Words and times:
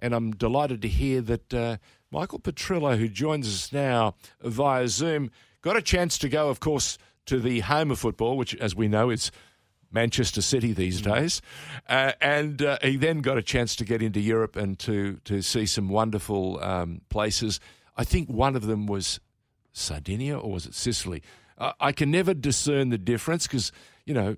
and 0.00 0.14
I'm 0.14 0.32
delighted 0.32 0.82
to 0.82 0.88
hear 0.88 1.20
that 1.22 1.54
uh, 1.54 1.76
Michael 2.10 2.40
Petrillo, 2.40 2.98
who 2.98 3.08
joins 3.08 3.46
us 3.46 3.72
now 3.72 4.14
via 4.42 4.88
Zoom, 4.88 5.30
got 5.62 5.76
a 5.76 5.82
chance 5.82 6.18
to 6.18 6.28
go, 6.28 6.48
of 6.48 6.60
course, 6.60 6.98
to 7.26 7.38
the 7.38 7.60
home 7.60 7.90
of 7.90 7.98
football, 7.98 8.36
which, 8.36 8.54
as 8.56 8.74
we 8.74 8.88
know, 8.88 9.10
is 9.10 9.30
Manchester 9.92 10.42
City 10.42 10.72
these 10.72 11.02
mm. 11.02 11.14
days, 11.14 11.42
uh, 11.88 12.12
and 12.20 12.62
uh, 12.62 12.78
he 12.82 12.96
then 12.96 13.20
got 13.20 13.38
a 13.38 13.42
chance 13.42 13.76
to 13.76 13.84
get 13.84 14.02
into 14.02 14.20
Europe 14.20 14.56
and 14.56 14.78
to 14.80 15.18
to 15.24 15.42
see 15.42 15.66
some 15.66 15.88
wonderful 15.88 16.62
um, 16.62 17.00
places. 17.08 17.60
I 17.96 18.04
think 18.04 18.28
one 18.28 18.56
of 18.56 18.66
them 18.66 18.86
was 18.86 19.20
Sardinia 19.72 20.38
or 20.38 20.52
was 20.52 20.66
it 20.66 20.74
Sicily? 20.74 21.22
Uh, 21.58 21.72
I 21.80 21.92
can 21.92 22.10
never 22.10 22.34
discern 22.34 22.88
the 22.88 22.98
difference 22.98 23.46
because 23.46 23.72
you 24.10 24.14
know, 24.14 24.36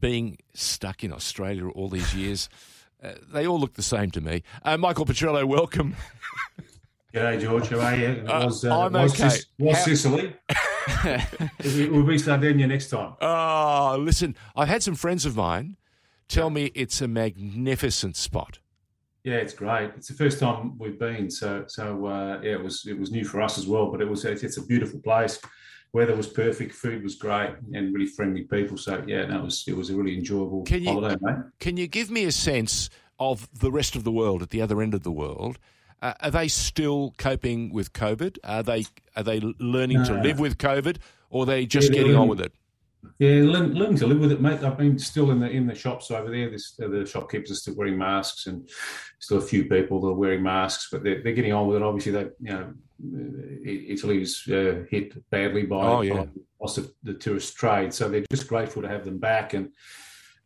being 0.00 0.38
stuck 0.54 1.04
in 1.04 1.12
Australia 1.12 1.68
all 1.68 1.88
these 1.88 2.14
years, 2.14 2.48
uh, 3.06 3.14
they 3.32 3.46
all 3.46 3.58
look 3.58 3.74
the 3.74 3.82
same 3.82 4.10
to 4.12 4.20
me. 4.20 4.42
Uh, 4.64 4.76
Michael 4.76 5.06
Petrillo, 5.06 5.44
welcome. 5.44 5.96
G'day, 7.14 7.40
George. 7.40 7.68
How 7.68 7.80
are 7.80 7.96
you? 7.96 8.24
Uh, 8.28 8.50
I'm 8.70 8.92
was, 8.92 9.20
okay. 9.20 9.36
was 9.58 9.76
How- 9.76 9.84
Sicily? 9.84 10.36
we'll 11.90 12.02
be 12.02 12.18
Sardinia 12.18 12.66
next 12.66 12.90
time. 12.90 13.14
Oh, 13.20 13.96
listen, 13.98 14.36
I've 14.54 14.68
had 14.68 14.82
some 14.82 14.94
friends 14.94 15.24
of 15.24 15.36
mine 15.36 15.76
tell 16.28 16.50
me 16.50 16.72
it's 16.74 17.00
a 17.00 17.08
magnificent 17.08 18.16
spot. 18.16 18.58
Yeah, 19.24 19.36
it's 19.36 19.54
great. 19.54 19.90
It's 19.96 20.08
the 20.08 20.14
first 20.14 20.38
time 20.38 20.78
we've 20.78 20.98
been, 20.98 21.30
so 21.30 21.64
so 21.66 22.06
uh, 22.06 22.40
yeah, 22.42 22.52
it 22.52 22.62
was 22.62 22.86
it 22.86 22.98
was 22.98 23.10
new 23.10 23.24
for 23.24 23.40
us 23.40 23.58
as 23.58 23.66
well. 23.66 23.90
But 23.90 24.00
it 24.00 24.08
was 24.08 24.24
it's, 24.24 24.42
it's, 24.42 24.56
a 24.56 24.64
beautiful 24.64 25.00
place. 25.00 25.40
Weather 25.96 26.14
was 26.14 26.26
perfect, 26.26 26.74
food 26.74 27.02
was 27.02 27.14
great, 27.14 27.54
and 27.72 27.94
really 27.94 28.04
friendly 28.04 28.42
people. 28.42 28.76
So 28.76 29.02
yeah, 29.06 29.24
that 29.24 29.42
was 29.42 29.64
it 29.66 29.74
was 29.74 29.88
a 29.88 29.96
really 29.96 30.14
enjoyable 30.14 30.62
can 30.64 30.82
you, 30.82 30.92
holiday, 30.92 31.16
mate. 31.22 31.36
Can 31.58 31.78
you 31.78 31.86
give 31.86 32.10
me 32.10 32.24
a 32.24 32.32
sense 32.32 32.90
of 33.18 33.48
the 33.58 33.72
rest 33.72 33.96
of 33.96 34.04
the 34.04 34.12
world 34.12 34.42
at 34.42 34.50
the 34.50 34.60
other 34.60 34.82
end 34.82 34.92
of 34.92 35.04
the 35.04 35.10
world? 35.10 35.58
Uh, 36.02 36.12
are 36.20 36.30
they 36.30 36.48
still 36.48 37.14
coping 37.16 37.72
with 37.72 37.94
COVID? 37.94 38.36
Are 38.44 38.62
they 38.62 38.84
are 39.16 39.22
they 39.22 39.40
learning 39.58 40.02
no. 40.02 40.04
to 40.08 40.14
live 40.20 40.38
with 40.38 40.58
COVID, 40.58 40.98
or 41.30 41.44
are 41.44 41.46
they 41.46 41.64
just 41.64 41.88
yeah, 41.88 42.02
getting 42.02 42.14
on 42.14 42.28
with 42.28 42.42
it? 42.42 42.52
Yeah, 43.18 43.42
learning 43.44 43.96
to 43.96 44.06
live 44.06 44.20
with 44.20 44.32
it, 44.32 44.40
mate. 44.40 44.62
I've 44.62 44.78
been 44.78 44.98
still 44.98 45.30
in 45.30 45.40
the 45.40 45.48
in 45.48 45.66
the 45.66 45.74
shops 45.74 46.10
over 46.10 46.30
there. 46.30 46.50
This, 46.50 46.74
the 46.76 47.06
shopkeepers 47.06 47.50
are 47.50 47.54
still 47.54 47.74
wearing 47.76 47.98
masks, 47.98 48.46
and 48.46 48.68
still 49.18 49.38
a 49.38 49.42
few 49.42 49.64
people 49.64 50.00
that 50.00 50.08
are 50.08 50.14
wearing 50.14 50.42
masks, 50.42 50.88
but 50.90 51.02
they're, 51.02 51.22
they're 51.22 51.32
getting 51.32 51.52
on 51.52 51.66
with 51.66 51.76
it. 51.76 51.82
Obviously, 51.82 52.12
they 52.12 52.28
you 52.40 52.52
know 52.52 52.74
Italy's 53.64 54.46
uh, 54.48 54.84
hit 54.90 55.14
badly 55.30 55.64
by, 55.64 55.86
oh, 55.86 56.00
yeah. 56.00 56.14
by 56.14 56.28
loss 56.60 56.78
of 56.78 56.92
the 57.02 57.14
tourist 57.14 57.56
trade, 57.56 57.92
so 57.92 58.08
they're 58.08 58.24
just 58.30 58.48
grateful 58.48 58.82
to 58.82 58.88
have 58.88 59.04
them 59.04 59.18
back 59.18 59.54
and 59.54 59.70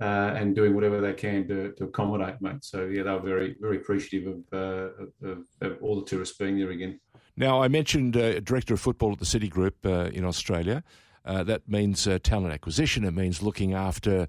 uh, 0.01 0.35
and 0.37 0.55
doing 0.55 0.75
whatever 0.75 1.01
they 1.01 1.13
can 1.13 1.47
to, 1.47 1.73
to 1.73 1.85
accommodate, 1.85 2.41
mate. 2.41 2.65
So 2.65 2.87
yeah, 2.87 3.03
they 3.03 3.11
were 3.11 3.21
very 3.21 3.57
very 3.61 3.77
appreciative 3.77 4.35
of, 4.35 4.41
uh, 4.53 5.29
of, 5.29 5.39
of 5.61 5.83
all 5.83 6.01
the 6.01 6.07
tourists 6.07 6.37
being 6.37 6.59
there 6.59 6.71
again. 6.71 7.01
Now 7.37 7.63
I 7.63 7.69
mentioned 7.69 8.17
uh, 8.17 8.41
director 8.41 8.75
of 8.75 8.81
football 8.81 9.13
at 9.13 9.19
the 9.19 9.27
City 9.27 9.49
Group 9.49 9.77
uh, 9.85 10.11
in 10.13 10.25
Australia. 10.25 10.83
Uh, 11.25 11.43
that 11.45 11.69
means 11.69 12.07
uh, 12.07 12.19
talent 12.23 12.53
acquisition. 12.53 13.05
It 13.05 13.15
means 13.15 13.43
looking 13.43 13.75
after 13.75 14.27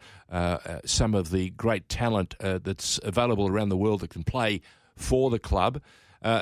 some 0.86 1.16
of 1.16 1.32
the 1.32 1.50
great 1.52 1.90
talent 1.90 2.36
that's 2.40 3.00
available 3.04 3.48
around 3.48 3.70
the 3.70 3.78
world 3.78 4.02
that 4.02 4.10
can 4.10 4.24
play 4.24 4.62
for 4.96 5.30
the 5.30 5.40
club. 5.40 5.82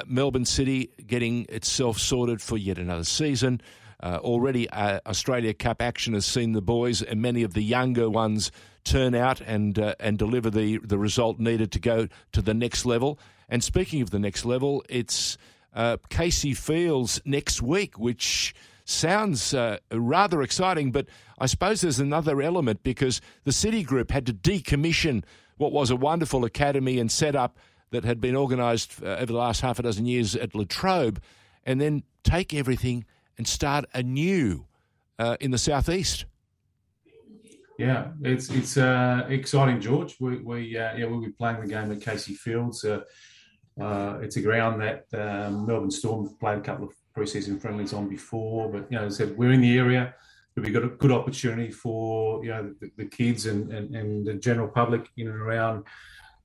Melbourne 0.06 0.46
City 0.46 0.90
getting 1.06 1.46
itself 1.50 2.00
sorted 2.00 2.42
for 2.42 2.58
yet 2.58 2.78
another 2.78 3.04
season. 3.04 3.62
Uh, 4.02 4.18
already, 4.22 4.70
uh, 4.70 5.00
Australia 5.06 5.54
Cup 5.54 5.82
action 5.82 6.14
has 6.14 6.26
seen 6.26 6.54
the 6.54 6.62
boys 6.62 7.02
and 7.02 7.22
many 7.22 7.44
of 7.44 7.54
the 7.54 7.64
younger 7.64 8.10
ones 8.10 8.52
turn 8.86 9.14
out 9.14 9.42
and 9.42 9.78
uh, 9.78 9.94
and 10.00 10.18
deliver 10.18 10.50
the 10.50 10.78
the 10.78 10.98
result 10.98 11.38
needed 11.38 11.72
to 11.74 11.80
go 11.80 12.08
to 12.32 12.42
the 12.42 12.54
next 12.54 12.86
level. 12.86 13.20
And 13.50 13.62
speaking 13.64 14.02
of 14.02 14.10
the 14.10 14.20
next 14.20 14.46
level, 14.46 14.84
it's 14.88 15.38
uh, 15.74 15.98
Casey 16.10 16.54
Fields 16.54 17.20
next 17.26 17.62
week, 17.62 18.00
which 18.00 18.56
sounds 18.90 19.54
uh, 19.54 19.78
rather 19.92 20.42
exciting. 20.42 20.92
But 20.92 21.08
I 21.38 21.46
suppose 21.46 21.82
there's 21.82 22.00
another 22.00 22.42
element 22.42 22.84
because 22.84 23.22
the 23.44 23.52
City 23.52 23.84
Group 23.84 24.12
had 24.12 24.26
to 24.26 24.34
decommission 24.34 25.24
what 25.58 25.72
was 25.72 25.92
a 25.92 25.96
wonderful 25.96 26.46
academy 26.46 27.00
and 27.00 27.12
setup 27.12 27.58
that 27.92 28.06
had 28.06 28.22
been 28.22 28.36
organised 28.36 29.02
uh, 29.04 29.08
over 29.08 29.28
the 29.28 29.34
last 29.34 29.62
half 29.62 29.80
a 29.80 29.84
dozen 29.84 30.06
years 30.06 30.36
at 30.36 30.56
Latrobe, 30.56 31.22
and 31.66 31.82
then 31.82 32.04
take 32.24 32.54
everything 32.54 33.06
and 33.38 33.48
start 33.48 33.86
anew 33.94 34.66
uh, 35.18 35.38
in 35.40 35.52
the 35.52 35.58
southeast. 35.58 36.26
Yeah, 37.78 38.10
it's 38.22 38.50
it's 38.50 38.78
uh, 38.78 39.26
exciting, 39.30 39.80
George. 39.80 40.18
We, 40.20 40.38
we 40.38 40.78
uh, 40.78 40.96
yeah 40.98 41.06
we'll 41.06 41.22
be 41.22 41.30
playing 41.30 41.62
the 41.62 41.68
game 41.68 41.92
at 41.92 42.02
Casey 42.02 42.34
Fields. 42.34 42.84
Uh, 42.84 44.20
it's 44.22 44.36
a 44.36 44.42
ground 44.42 44.82
that 44.82 45.06
um, 45.14 45.66
Melbourne 45.66 45.92
Storm 45.92 46.36
played 46.40 46.58
a 46.58 46.62
couple 46.62 46.88
of 46.88 46.94
preseason 47.20 47.62
friendlies 47.62 47.94
on 47.94 48.08
before, 48.08 48.70
but 48.70 48.92
you 48.92 48.98
know, 48.98 49.06
as 49.06 49.16
I 49.16 49.26
said, 49.26 49.38
we're 49.38 49.52
in 49.52 49.62
the 49.62 49.78
area. 49.78 50.14
We've 50.56 50.74
got 50.74 50.84
a 50.84 50.90
good 50.90 51.12
opportunity 51.12 51.72
for 51.72 52.44
you 52.44 52.52
know 52.52 52.74
the, 52.80 52.92
the 52.98 53.06
kids 53.06 53.46
and, 53.46 53.72
and, 53.72 53.96
and 53.96 54.26
the 54.26 54.34
general 54.34 54.68
public 54.68 55.08
in 55.18 55.28
and 55.28 55.38
around 55.38 55.86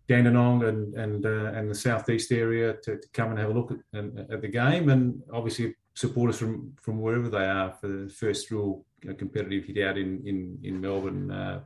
Dandenong 0.09 0.65
and 0.69 0.95
and 0.95 1.27
uh, 1.27 1.59
and 1.59 1.71
the 1.71 1.75
southeast 1.75 2.31
area 2.31 2.75
to, 2.85 2.99
to, 2.99 3.09
come 3.13 3.31
and 3.31 3.39
have 3.39 3.51
a 3.51 3.53
look 3.53 3.73
at, 3.73 4.05
at 4.31 4.41
the 4.43 4.49
game, 4.49 4.89
and 4.89 5.23
obviously 5.33 5.75
supporters 5.95 6.39
from 6.39 6.73
from 6.81 7.01
wherever 7.01 7.29
they 7.29 7.47
are 7.47 7.73
for 7.81 7.89
the 7.89 8.09
first 8.09 8.51
real 8.51 8.85
you 9.03 9.11
know, 9.11 9.15
competitive 9.17 9.65
hit 9.65 9.85
out 9.85 9.99
in 9.99 10.23
in 10.27 10.59
in 10.63 10.81
Melbourne 10.81 11.31
uh, 11.31 11.61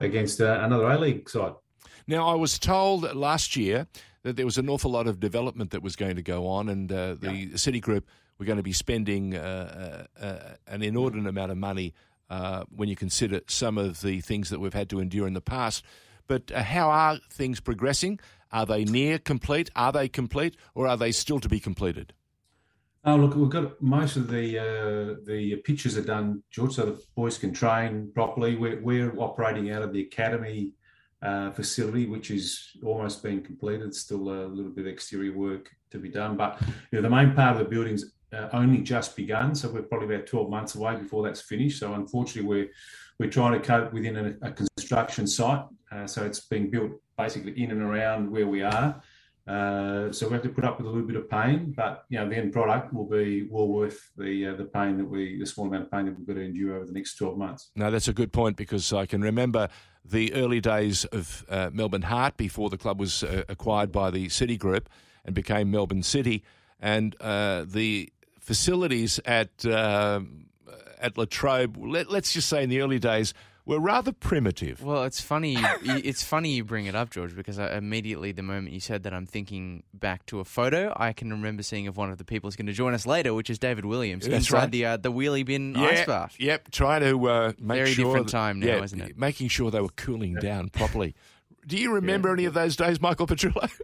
against 0.00 0.40
uh, 0.40 0.60
another 0.62 0.86
A 0.86 0.98
League 0.98 1.28
side. 1.28 1.54
Now, 2.06 2.28
I 2.28 2.34
was 2.34 2.58
told 2.58 3.14
last 3.14 3.56
year 3.56 3.86
that 4.22 4.36
there 4.36 4.44
was 4.44 4.58
an 4.58 4.68
awful 4.68 4.90
lot 4.90 5.06
of 5.06 5.20
development 5.20 5.70
that 5.70 5.82
was 5.82 5.96
going 5.96 6.16
to 6.16 6.22
go 6.22 6.46
on, 6.46 6.68
and 6.68 6.90
uh, 6.92 7.14
the 7.14 7.32
yeah. 7.32 7.56
City 7.56 7.80
Group 7.80 8.08
were 8.42 8.46
going 8.46 8.56
to 8.56 8.62
be 8.62 8.72
spending 8.72 9.36
uh, 9.36 10.06
uh, 10.20 10.24
uh, 10.24 10.54
an 10.66 10.82
inordinate 10.82 11.28
amount 11.28 11.52
of 11.52 11.56
money 11.56 11.94
when 12.74 12.88
you 12.88 12.96
consider 12.96 13.40
some 13.46 13.78
of 13.78 14.00
the 14.00 14.20
things 14.20 14.50
that 14.50 14.58
we've 14.58 14.72
had 14.74 14.88
to 14.90 14.98
endure 14.98 15.26
in 15.28 15.34
the 15.34 15.40
past. 15.40 15.84
But 16.26 16.50
how 16.50 16.90
are 16.90 17.18
things 17.30 17.60
progressing? 17.60 18.18
Are 18.50 18.66
they 18.66 18.84
near 18.84 19.18
complete? 19.18 19.70
Are 19.76 19.92
they 19.92 20.08
complete, 20.08 20.56
or 20.74 20.88
are 20.88 20.96
they 20.96 21.12
still 21.12 21.40
to 21.40 21.48
be 21.48 21.60
completed? 21.60 22.14
Oh, 23.04 23.16
look, 23.16 23.36
we've 23.36 23.50
got 23.50 23.80
most 23.82 24.16
of 24.16 24.28
the 24.28 24.58
uh, 24.58 25.20
the 25.24 25.56
pitches 25.64 25.96
are 25.96 26.04
done, 26.04 26.42
George, 26.50 26.72
so 26.72 26.86
the 26.86 27.02
boys 27.14 27.38
can 27.38 27.52
train 27.52 28.10
properly. 28.14 28.56
We're, 28.56 28.80
we're 28.80 29.12
operating 29.18 29.70
out 29.70 29.82
of 29.82 29.92
the 29.92 30.02
academy 30.02 30.72
uh, 31.20 31.50
facility, 31.50 32.06
which 32.06 32.30
is 32.30 32.70
almost 32.84 33.22
being 33.22 33.42
completed. 33.42 33.94
Still 33.94 34.30
a 34.30 34.46
little 34.46 34.72
bit 34.72 34.86
of 34.86 34.92
exterior 34.92 35.36
work 35.36 35.70
to 35.90 35.98
be 35.98 36.08
done, 36.08 36.36
but 36.36 36.60
you 36.90 36.98
know, 36.98 37.02
the 37.02 37.10
main 37.10 37.34
part 37.34 37.56
of 37.56 37.58
the 37.58 37.68
building's 37.68 38.12
uh, 38.32 38.48
only 38.52 38.78
just 38.78 39.16
begun, 39.16 39.54
so 39.54 39.68
we're 39.68 39.82
probably 39.82 40.14
about 40.14 40.26
12 40.26 40.50
months 40.50 40.74
away 40.74 40.96
before 40.96 41.22
that's 41.22 41.40
finished. 41.40 41.78
So 41.78 41.94
unfortunately, 41.94 42.48
we're 42.48 42.70
we're 43.18 43.30
trying 43.30 43.52
to 43.52 43.60
cope 43.60 43.92
within 43.92 44.16
a, 44.16 44.48
a 44.48 44.52
construction 44.52 45.26
site, 45.26 45.64
uh, 45.92 46.06
so 46.06 46.24
it's 46.24 46.40
being 46.40 46.70
built 46.70 46.92
basically 47.16 47.52
in 47.62 47.70
and 47.70 47.82
around 47.82 48.30
where 48.30 48.46
we 48.46 48.62
are. 48.62 49.00
Uh, 49.46 50.12
so 50.12 50.28
we 50.28 50.34
have 50.34 50.42
to 50.42 50.48
put 50.48 50.64
up 50.64 50.78
with 50.78 50.86
a 50.86 50.88
little 50.88 51.06
bit 51.06 51.16
of 51.16 51.28
pain, 51.28 51.72
but 51.76 52.04
you 52.08 52.18
know 52.18 52.28
the 52.28 52.36
end 52.36 52.52
product 52.52 52.92
will 52.92 53.08
be 53.08 53.48
well 53.50 53.66
worth 53.66 54.10
the 54.16 54.46
uh, 54.46 54.54
the 54.54 54.64
pain 54.64 54.96
that 54.96 55.04
we 55.04 55.38
the 55.38 55.46
small 55.46 55.66
amount 55.66 55.84
of 55.84 55.90
pain 55.90 56.06
that 56.06 56.16
we've 56.16 56.26
got 56.26 56.34
to 56.34 56.42
endure 56.42 56.76
over 56.76 56.86
the 56.86 56.92
next 56.92 57.16
twelve 57.16 57.36
months. 57.36 57.70
No, 57.74 57.90
that's 57.90 58.06
a 58.06 58.12
good 58.12 58.32
point 58.32 58.56
because 58.56 58.92
I 58.92 59.04
can 59.04 59.20
remember 59.20 59.68
the 60.04 60.32
early 60.34 60.60
days 60.60 61.04
of 61.06 61.44
uh, 61.48 61.70
Melbourne 61.72 62.02
Heart 62.02 62.36
before 62.36 62.70
the 62.70 62.78
club 62.78 63.00
was 63.00 63.24
uh, 63.24 63.42
acquired 63.48 63.90
by 63.90 64.10
the 64.10 64.28
City 64.28 64.56
Group 64.56 64.88
and 65.24 65.34
became 65.34 65.72
Melbourne 65.72 66.04
City, 66.04 66.44
and 66.78 67.16
uh, 67.20 67.64
the 67.66 68.12
facilities 68.42 69.18
at 69.24 69.64
at 69.64 71.18
Latrobe. 71.18 71.76
Let, 71.78 72.10
let's 72.10 72.32
just 72.32 72.48
say 72.48 72.62
in 72.62 72.70
the 72.70 72.80
early 72.80 72.98
days 72.98 73.34
were 73.64 73.78
rather 73.78 74.12
primitive. 74.12 74.82
Well, 74.82 75.04
it's 75.04 75.20
funny. 75.20 75.54
You, 75.82 76.00
it's 76.04 76.22
funny 76.22 76.54
you 76.54 76.64
bring 76.64 76.86
it 76.86 76.94
up, 76.94 77.10
George, 77.10 77.36
because 77.36 77.58
I, 77.58 77.76
immediately 77.76 78.32
the 78.32 78.42
moment 78.42 78.72
you 78.72 78.80
said 78.80 79.04
that, 79.04 79.14
I'm 79.14 79.26
thinking 79.26 79.84
back 79.94 80.26
to 80.26 80.40
a 80.40 80.44
photo 80.44 80.92
I 80.96 81.12
can 81.12 81.30
remember 81.30 81.62
seeing 81.62 81.86
of 81.86 81.96
one 81.96 82.10
of 82.10 82.18
the 82.18 82.24
people 82.24 82.48
who's 82.48 82.56
going 82.56 82.66
to 82.66 82.72
join 82.72 82.94
us 82.94 83.06
later, 83.06 83.34
which 83.34 83.50
is 83.50 83.58
David 83.58 83.84
Williams 83.84 84.26
That's 84.26 84.46
inside 84.46 84.58
right. 84.58 84.70
the 84.70 84.86
uh, 84.86 84.96
the 84.96 85.12
wheelie 85.12 85.44
bin 85.44 85.74
yeah, 85.74 85.86
ice 85.86 86.06
bath. 86.06 86.36
Yep, 86.38 86.70
trying 86.70 87.02
to 87.02 87.28
uh, 87.28 87.52
make 87.58 87.78
very 87.78 87.92
sure 87.92 88.06
different 88.06 88.28
time 88.28 88.60
now, 88.60 88.66
yeah, 88.66 88.82
isn't 88.82 89.00
it? 89.00 89.18
Making 89.18 89.48
sure 89.48 89.70
they 89.70 89.80
were 89.80 89.88
cooling 89.90 90.34
down 90.34 90.68
properly. 90.68 91.14
Do 91.66 91.76
you 91.76 91.94
remember 91.94 92.28
yeah. 92.28 92.34
any 92.34 92.44
of 92.46 92.54
those 92.54 92.74
days, 92.74 93.00
Michael 93.00 93.26
Petrillo? 93.26 93.70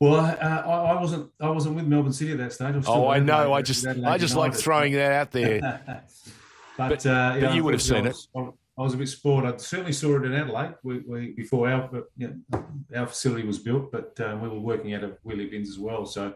Well, 0.00 0.14
uh, 0.14 0.34
I, 0.40 0.92
I, 0.92 1.00
wasn't. 1.00 1.30
I 1.38 1.50
wasn't 1.50 1.76
with 1.76 1.86
Melbourne 1.86 2.14
City 2.14 2.32
at 2.32 2.38
that 2.38 2.54
stage. 2.54 2.74
I 2.74 2.82
oh, 2.86 3.08
I 3.08 3.18
know. 3.18 3.52
I 3.52 3.60
just, 3.60 3.86
I 3.86 4.16
just 4.16 4.34
like 4.34 4.54
throwing 4.54 4.94
that 4.94 5.12
out 5.12 5.30
there. 5.30 5.60
but, 6.78 6.88
but, 6.88 7.06
uh, 7.06 7.36
but 7.38 7.54
you 7.54 7.62
would 7.62 7.74
have 7.74 7.82
seen 7.82 8.06
it. 8.06 8.16
I 8.34 8.82
was 8.82 8.94
a 8.94 8.96
bit 8.96 9.08
spoiled. 9.08 9.44
I 9.44 9.54
certainly 9.58 9.92
saw 9.92 10.16
it 10.16 10.24
in 10.24 10.32
Adelaide 10.32 10.74
we, 10.82 11.00
we, 11.00 11.32
before 11.32 11.68
our 11.68 12.04
you 12.16 12.40
know, 12.50 12.64
our 12.96 13.06
facility 13.06 13.46
was 13.46 13.58
built, 13.58 13.92
but 13.92 14.18
um, 14.20 14.40
we 14.40 14.48
were 14.48 14.58
working 14.58 14.94
out 14.94 15.04
of 15.04 15.18
wheelie 15.22 15.50
bins 15.50 15.68
as 15.68 15.78
well. 15.78 16.06
So 16.06 16.34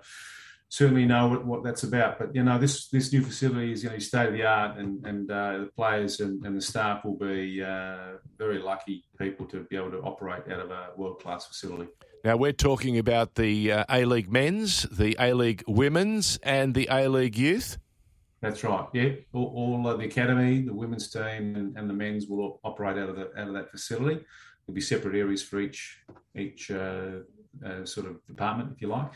certainly 0.68 1.04
know 1.06 1.28
what, 1.28 1.46
what, 1.46 1.64
that's 1.64 1.82
about. 1.82 2.18
But 2.18 2.34
you 2.34 2.42
know, 2.42 2.58
this 2.58 2.88
this 2.88 3.12
new 3.12 3.22
facility 3.22 3.72
is 3.72 3.82
going 3.82 3.92
to 3.92 3.98
be 3.98 4.04
state 4.04 4.28
of 4.28 4.32
the 4.32 4.44
art, 4.44 4.78
and 4.78 5.04
and 5.06 5.30
uh, 5.30 5.58
the 5.58 5.70
players 5.76 6.20
and, 6.20 6.44
and, 6.44 6.56
the 6.56 6.60
staff 6.60 7.04
will 7.04 7.16
be 7.16 7.62
uh, 7.62 8.14
very 8.38 8.58
lucky 8.58 9.04
people 9.18 9.46
to 9.46 9.64
be 9.64 9.76
able 9.76 9.90
to 9.92 10.00
operate 10.00 10.42
out 10.50 10.60
of 10.60 10.70
a 10.70 10.90
world 10.96 11.20
class 11.20 11.46
facility. 11.46 11.90
Now 12.24 12.36
we're 12.36 12.52
talking 12.52 12.98
about 12.98 13.34
the 13.34 13.72
uh, 13.72 13.84
A 13.90 14.04
League 14.04 14.32
men's, 14.32 14.82
the 14.84 15.16
A 15.18 15.34
League 15.34 15.62
women's, 15.66 16.38
and 16.42 16.74
the 16.74 16.88
A 16.90 17.08
League 17.08 17.36
youth. 17.36 17.78
That's 18.40 18.62
right. 18.62 18.86
Yeah, 18.92 19.10
all, 19.32 19.82
all 19.84 19.96
the 19.96 20.04
academy, 20.04 20.62
the 20.62 20.74
women's 20.74 21.08
team, 21.08 21.56
and, 21.56 21.76
and, 21.78 21.88
the 21.88 21.94
men's 21.94 22.26
will 22.26 22.60
operate 22.62 22.98
out 22.98 23.08
of 23.08 23.16
the, 23.16 23.30
out 23.38 23.48
of 23.48 23.54
that 23.54 23.70
facility. 23.70 24.16
There'll 24.66 24.74
be 24.74 24.82
separate 24.82 25.16
areas 25.16 25.42
for 25.42 25.60
each 25.60 25.98
each 26.36 26.70
uh, 26.70 27.20
uh, 27.64 27.84
sort 27.84 28.06
of 28.06 28.26
department, 28.26 28.72
if 28.74 28.82
you 28.82 28.88
like. 28.88 29.10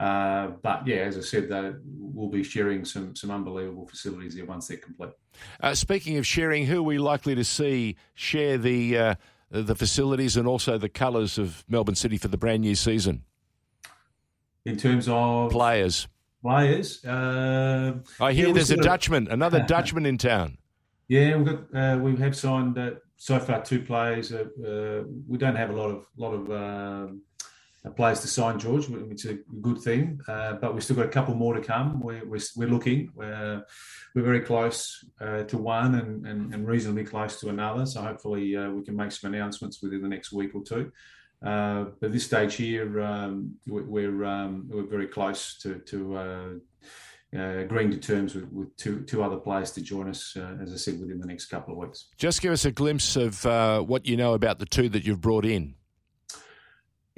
Uh, 0.00 0.48
but 0.62 0.86
yeah, 0.86 0.96
as 0.96 1.18
I 1.18 1.22
said, 1.22 1.50
we'll 1.84 2.28
be 2.28 2.44
sharing 2.44 2.84
some 2.84 3.16
some 3.16 3.30
unbelievable 3.30 3.86
facilities 3.86 4.36
there 4.36 4.44
once 4.44 4.68
they're 4.68 4.76
complete. 4.76 5.10
Uh, 5.60 5.74
speaking 5.74 6.16
of 6.18 6.26
sharing, 6.26 6.66
who 6.66 6.78
are 6.78 6.82
we 6.82 6.98
likely 6.98 7.34
to 7.34 7.44
see 7.44 7.96
share 8.14 8.58
the 8.58 8.96
uh, 8.96 9.14
the 9.50 9.74
facilities 9.74 10.36
and 10.36 10.46
also 10.46 10.78
the 10.78 10.88
colours 10.88 11.36
of 11.36 11.64
Melbourne 11.68 11.96
City 11.96 12.16
for 12.16 12.28
the 12.28 12.36
brand 12.36 12.62
new 12.62 12.76
season? 12.76 13.24
In 14.64 14.76
terms 14.76 15.08
of 15.08 15.50
players, 15.50 16.06
players. 16.42 17.04
Uh, 17.04 17.94
I 18.20 18.32
hear 18.32 18.48
yeah, 18.48 18.52
there's 18.52 18.70
a 18.70 18.76
Dutchman, 18.76 19.26
another 19.28 19.64
Dutchman 19.66 20.06
in 20.06 20.16
town. 20.16 20.58
Yeah, 21.08 21.36
we've 21.36 21.46
got 21.46 21.76
uh, 21.76 21.98
we 21.98 22.14
have 22.16 22.36
signed 22.36 22.78
so 23.16 23.40
far 23.40 23.64
two 23.64 23.82
players. 23.82 24.30
we 24.30 25.38
don't 25.38 25.56
have 25.56 25.70
a 25.70 25.76
lot 25.76 25.90
of 25.90 26.06
lot 26.16 26.34
of 26.34 26.50
um, 26.52 27.22
players 27.96 28.20
to 28.20 28.28
sign, 28.28 28.58
George, 28.58 28.88
which 28.88 29.24
is 29.24 29.32
a 29.32 29.38
good 29.60 29.78
thing. 29.78 30.20
Uh, 30.28 30.54
but 30.54 30.74
we've 30.74 30.82
still 30.82 30.96
got 30.96 31.06
a 31.06 31.10
couple 31.10 31.34
more 31.34 31.54
to 31.54 31.60
come. 31.60 32.00
We're, 32.00 32.24
we're, 32.26 32.40
we're 32.56 32.68
looking. 32.68 33.10
We're, 33.14 33.64
we're 34.14 34.22
very 34.22 34.40
close 34.40 35.04
uh, 35.20 35.44
to 35.44 35.58
one 35.58 35.94
and, 35.94 36.26
and, 36.26 36.54
and, 36.54 36.66
reasonably 36.66 37.04
close 37.04 37.40
to 37.40 37.48
another. 37.48 37.86
So 37.86 38.02
hopefully 38.02 38.56
uh, 38.56 38.70
we 38.70 38.82
can 38.82 38.96
make 38.96 39.12
some 39.12 39.32
announcements 39.32 39.80
within 39.82 40.02
the 40.02 40.08
next 40.08 40.32
week 40.32 40.54
or 40.54 40.62
two. 40.62 40.92
Uh, 41.44 41.86
but 42.00 42.12
this 42.12 42.24
stage 42.24 42.56
here, 42.56 43.00
um, 43.00 43.54
we're 43.66 44.24
um, 44.24 44.66
we're 44.68 44.82
very 44.82 45.06
close 45.06 45.56
to 45.58 45.78
to 45.78 46.16
uh, 46.16 46.48
uh, 47.36 47.58
agreeing 47.58 47.90
to 47.90 47.96
terms 47.96 48.34
with, 48.34 48.50
with 48.52 48.76
two 48.76 49.02
two 49.02 49.22
other 49.22 49.36
players 49.36 49.70
to 49.72 49.80
join 49.80 50.08
us, 50.08 50.36
uh, 50.36 50.56
as 50.60 50.72
I 50.72 50.76
said, 50.76 50.98
within 50.98 51.20
the 51.20 51.26
next 51.26 51.46
couple 51.46 51.74
of 51.74 51.78
weeks. 51.78 52.08
Just 52.16 52.42
give 52.42 52.52
us 52.52 52.64
a 52.64 52.72
glimpse 52.72 53.14
of 53.14 53.46
uh, 53.46 53.80
what 53.82 54.06
you 54.06 54.16
know 54.16 54.34
about 54.34 54.58
the 54.58 54.66
two 54.66 54.88
that 54.88 55.04
you've 55.04 55.20
brought 55.20 55.44
in. 55.44 55.74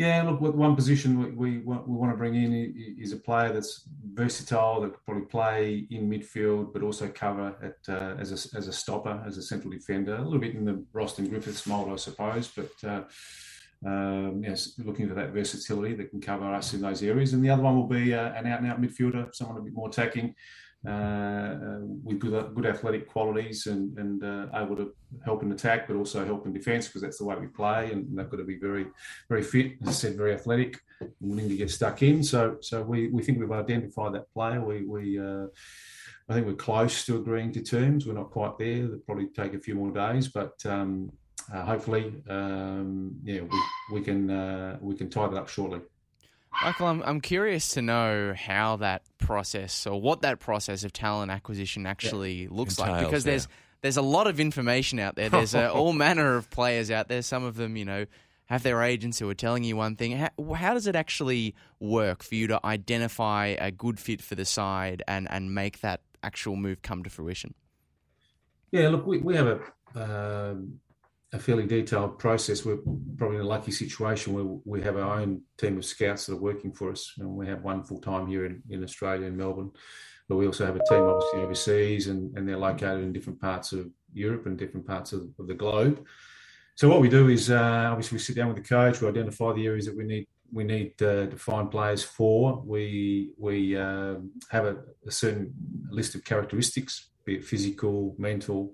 Yeah, 0.00 0.23
look, 0.23 0.41
one 0.41 0.75
position 0.75 1.37
we, 1.37 1.58
we, 1.58 1.58
we 1.58 1.94
want 1.94 2.11
to 2.11 2.17
bring 2.17 2.35
in 2.35 2.75
is 2.99 3.12
a 3.12 3.19
player 3.19 3.52
that's 3.52 3.87
versatile 4.14 4.81
that 4.81 4.94
could 4.94 5.05
probably 5.05 5.26
play 5.26 5.87
in 5.91 6.08
midfield, 6.08 6.73
but 6.73 6.82
also 6.82 7.06
cover 7.08 7.55
at 7.62 7.94
uh, 7.94 8.14
as 8.19 8.31
a 8.32 8.56
as 8.56 8.67
a 8.67 8.73
stopper, 8.73 9.23
as 9.26 9.37
a 9.37 9.43
central 9.43 9.70
defender, 9.70 10.14
a 10.14 10.23
little 10.23 10.38
bit 10.38 10.55
in 10.55 10.64
the 10.64 10.82
Rostyn 10.94 11.29
Griffiths 11.29 11.67
mould, 11.67 11.93
I 11.93 11.97
suppose. 11.97 12.49
But 12.49 12.73
uh, 12.82 13.02
um, 13.85 14.43
yes, 14.43 14.73
looking 14.79 15.06
for 15.06 15.14
that 15.17 15.35
versatility 15.35 15.94
that 15.97 16.08
can 16.08 16.23
cover 16.23 16.46
us 16.46 16.73
in 16.73 16.81
those 16.81 17.03
areas. 17.03 17.35
And 17.35 17.44
the 17.44 17.50
other 17.50 17.62
one 17.62 17.76
will 17.76 17.87
be 17.87 18.14
uh, 18.14 18.32
an 18.32 18.46
out 18.46 18.61
and 18.61 18.70
out 18.70 18.81
midfielder, 18.81 19.35
someone 19.35 19.58
a 19.58 19.61
bit 19.61 19.75
more 19.75 19.91
attacking, 19.91 20.35
uh, 20.87 20.91
uh, 20.91 21.79
with 22.03 22.19
good, 22.19 22.55
good 22.55 22.65
athletic 22.65 23.06
qualities 23.09 23.67
and, 23.67 23.97
and 23.99 24.25
uh, 24.25 24.47
able 24.55 24.77
to 24.77 24.94
help 25.25 25.43
in 25.43 25.53
attack, 25.53 25.87
but 25.87 25.94
also 25.94 26.25
help 26.25 26.47
in 26.47 26.53
defence 26.53 26.87
because 26.87 27.03
that's 27.03 27.19
the 27.19 27.25
way 27.25 27.37
we 27.37 27.47
play. 27.49 27.93
And 27.93 28.06
they've 28.17 28.29
got 28.29 28.38
to 28.38 28.44
be 28.44 28.59
very, 28.59 28.87
very 29.29 29.43
fit, 29.43 29.73
as 29.82 29.88
I 29.88 29.93
said, 29.93 30.17
very 30.17 30.32
athletic, 30.32 30.79
willing 31.21 31.49
to 31.50 31.56
get 31.56 31.71
stuck 31.71 32.03
in. 32.03 32.23
So, 32.23 32.56
so 32.61 32.82
we, 32.82 33.09
we 33.09 33.23
think 33.23 33.38
we've 33.38 33.53
identified 33.53 34.15
that 34.15 34.32
player. 34.32 34.61
We, 34.62 34.85
we 34.85 35.19
uh, 35.19 35.47
I 36.31 36.35
think 36.35 36.47
we're 36.47 36.55
close 36.55 37.05
to 37.06 37.17
agreeing 37.17 37.53
to 37.53 37.61
terms. 37.61 38.06
We're 38.06 38.15
not 38.15 38.31
quite 38.31 38.56
there. 38.56 38.85
It'll 38.85 38.99
probably 39.00 39.27
take 39.27 39.53
a 39.53 39.59
few 39.59 39.75
more 39.75 39.91
days, 39.91 40.29
but 40.29 40.55
um, 40.65 41.11
uh, 41.53 41.65
hopefully, 41.65 42.23
um, 42.29 43.17
yeah, 43.25 43.41
we, 43.41 43.59
we 43.93 44.00
can 44.00 44.31
uh, 44.31 44.79
we 44.81 44.94
can 44.94 45.11
tie 45.11 45.27
that 45.27 45.37
up 45.37 45.49
shortly. 45.49 45.81
Michael, 46.62 46.87
I'm, 46.88 47.02
I'm 47.02 47.20
curious 47.20 47.70
to 47.70 47.82
know 47.82 48.35
how 48.37 48.76
that 48.76 49.02
process 49.19 49.87
or 49.87 50.00
what 50.00 50.23
that 50.23 50.41
process 50.41 50.85
of 50.85 50.93
talent 50.93 51.31
acquisition 51.31 51.87
actually 51.87 52.43
yeah. 52.43 52.49
looks 52.50 52.76
Entails, 52.76 52.88
like 52.88 53.06
because 53.06 53.25
there's 53.25 53.49
there's 53.82 53.97
a 53.97 54.02
lot 54.02 54.26
of 54.26 54.41
information 54.41 54.99
out 54.99 55.17
there. 55.17 55.29
There's 55.29 55.55
uh, 55.55 55.73
all 55.73 55.93
manner 55.94 56.37
of 56.37 56.50
players 56.50 56.91
out 56.91 57.08
there. 57.08 57.23
Some 57.23 57.44
of 57.44 57.56
them, 57.56 57.76
you 57.76 57.85
know, 57.85 58.05
have 58.47 58.62
their 58.62 58.82
agents 58.82 59.19
who 59.19 59.29
are 59.31 59.35
telling 59.35 59.64
you 59.64 59.76
one 59.76 59.97
thing. 59.97 60.12
How, 60.12 60.31
how, 60.55 60.75
does 60.75 60.87
it 60.87 60.97
actually 60.97 61.55
work 61.79 62.23
for 62.23 62.35
you 62.35 62.49
to 62.49 62.61
identify 62.64 63.56
a 63.58 63.70
good 63.70 63.99
fit 63.99 64.20
for 64.20 64.35
the 64.35 64.44
side 64.44 65.03
and, 65.08 65.31
and 65.31 65.55
make 65.55 65.81
that 65.81 66.00
actual 66.23 66.56
move 66.56 66.82
come 66.82 67.03
to 67.05 67.11
fruition? 67.11 67.55
Yeah, 68.70 68.88
look, 68.88 69.06
we, 69.06 69.19
we 69.19 69.37
have 69.37 69.46
a 69.46 69.61
um, 69.94 70.81
a 71.32 71.38
fairly 71.38 71.67
detailed 71.67 72.19
process. 72.19 72.65
We're 72.65 72.79
probably 73.17 73.37
in 73.37 73.43
a 73.43 73.47
lucky 73.47 73.71
situation 73.71 74.32
where 74.32 74.59
we 74.65 74.82
have 74.82 74.97
our 74.97 75.21
own 75.21 75.43
team 75.59 75.79
of 75.79 75.85
scouts 75.85 76.27
that 76.27 76.35
are 76.35 76.41
working 76.41 76.73
for 76.73 76.91
us. 76.91 77.15
And 77.19 77.29
we 77.29 77.47
have 77.47 77.62
one 77.62 77.85
full 77.85 78.00
time 78.00 78.27
here 78.27 78.47
in, 78.47 78.62
in 78.69 78.82
Australia, 78.82 79.27
in 79.27 79.37
Melbourne. 79.37 79.71
But 80.29 80.37
we 80.37 80.47
also 80.47 80.67
have 80.67 80.77
a 80.77 80.85
team 80.88 81.03
obviously 81.03 81.41
overseas 81.41 82.06
and, 82.09 82.37
and 82.37 82.49
they're 82.49 82.56
located 82.56 83.03
in 83.03 83.12
different 83.12 83.41
parts 83.41 83.73
of 83.73 83.88
Europe 84.12 84.47
and 84.47 84.59
different 84.59 84.87
parts 84.87 85.12
of, 85.12 85.29
of 85.38 85.47
the 85.47 85.55
globe. 85.55 86.05
So 86.75 86.88
what 86.88 87.00
we 87.00 87.09
do 87.09 87.29
is 87.29 87.50
uh, 87.50 87.88
obviously 87.91 88.17
we 88.17 88.21
sit 88.21 88.37
down 88.37 88.49
with 88.49 88.56
the 88.56 88.69
coach, 88.69 89.00
we 89.00 89.09
identify 89.09 89.53
the 89.53 89.67
areas 89.67 89.87
that 89.87 89.97
we 89.97 90.05
need 90.05 90.27
we 90.53 90.65
need 90.65 91.00
uh, 91.03 91.27
to 91.27 91.37
find 91.37 91.71
players 91.71 92.03
for. 92.03 92.61
We 92.65 93.32
we 93.38 93.77
uh, 93.77 94.17
have 94.50 94.65
a, 94.65 94.79
a, 95.06 95.11
certain 95.11 95.53
list 95.91 96.15
of 96.15 96.25
characteristics, 96.25 97.11
be 97.25 97.37
it 97.37 97.44
physical, 97.44 98.17
mental, 98.19 98.73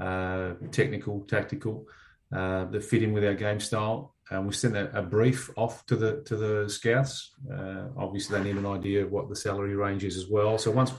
uh, 0.00 0.54
technical, 0.70 1.20
tactical, 1.22 1.86
uh, 2.34 2.64
that 2.66 2.82
fit 2.82 3.02
in 3.02 3.12
with 3.12 3.24
our 3.24 3.34
game 3.34 3.60
style. 3.60 4.14
And 4.30 4.46
we 4.46 4.54
sent 4.54 4.76
a, 4.76 4.98
a, 4.98 5.02
brief 5.02 5.50
off 5.56 5.84
to 5.86 5.96
the 5.96 6.22
to 6.22 6.36
the 6.36 6.68
scouts. 6.68 7.34
Uh, 7.52 7.88
obviously, 7.96 8.38
they 8.38 8.44
need 8.44 8.56
an 8.56 8.66
idea 8.66 9.04
of 9.04 9.12
what 9.12 9.28
the 9.28 9.36
salary 9.36 9.76
range 9.76 10.02
is 10.02 10.16
as 10.16 10.28
well. 10.28 10.56
So 10.56 10.70
once 10.70 10.92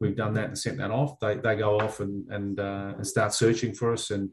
we've 0.00 0.16
done 0.16 0.34
that 0.34 0.46
and 0.46 0.58
sent 0.58 0.78
that 0.78 0.90
off, 0.90 1.18
they, 1.20 1.36
they 1.36 1.54
go 1.54 1.78
off 1.78 2.00
and 2.00 2.28
and, 2.30 2.58
uh, 2.58 2.94
and 2.96 3.06
start 3.06 3.34
searching 3.34 3.72
for 3.72 3.92
us. 3.92 4.10
And 4.10 4.30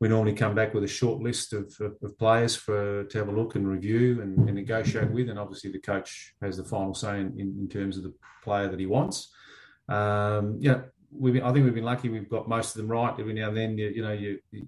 we 0.00 0.08
normally 0.08 0.34
come 0.34 0.56
back 0.56 0.74
with 0.74 0.84
a 0.84 0.88
short 0.88 1.22
list 1.22 1.52
of, 1.52 1.74
of, 1.80 1.96
of 2.02 2.18
players 2.18 2.56
for 2.56 3.04
to 3.04 3.18
have 3.18 3.28
a 3.28 3.32
look 3.32 3.54
and 3.54 3.66
review 3.66 4.22
and, 4.22 4.36
and, 4.48 4.54
negotiate 4.54 5.10
with. 5.10 5.28
And 5.28 5.38
obviously, 5.38 5.70
the 5.70 5.80
coach 5.80 6.34
has 6.42 6.56
the 6.56 6.64
final 6.64 6.94
say 6.94 7.20
in, 7.20 7.32
in, 7.38 7.56
in 7.60 7.68
terms 7.68 7.96
of 7.96 8.02
the 8.02 8.14
player 8.42 8.68
that 8.68 8.80
he 8.80 8.86
wants. 8.86 9.32
Um, 9.88 10.58
yeah, 10.60 10.82
been, 11.10 11.42
I 11.42 11.52
think 11.52 11.64
we've 11.64 11.74
been 11.74 11.84
lucky. 11.84 12.08
We've 12.08 12.28
got 12.28 12.48
most 12.48 12.74
of 12.74 12.82
them 12.82 12.90
right. 12.90 13.14
Every 13.18 13.32
now 13.32 13.48
and 13.48 13.56
then, 13.56 13.78
you, 13.78 13.88
you 13.88 14.02
know, 14.02 14.12
you, 14.12 14.38
you, 14.50 14.66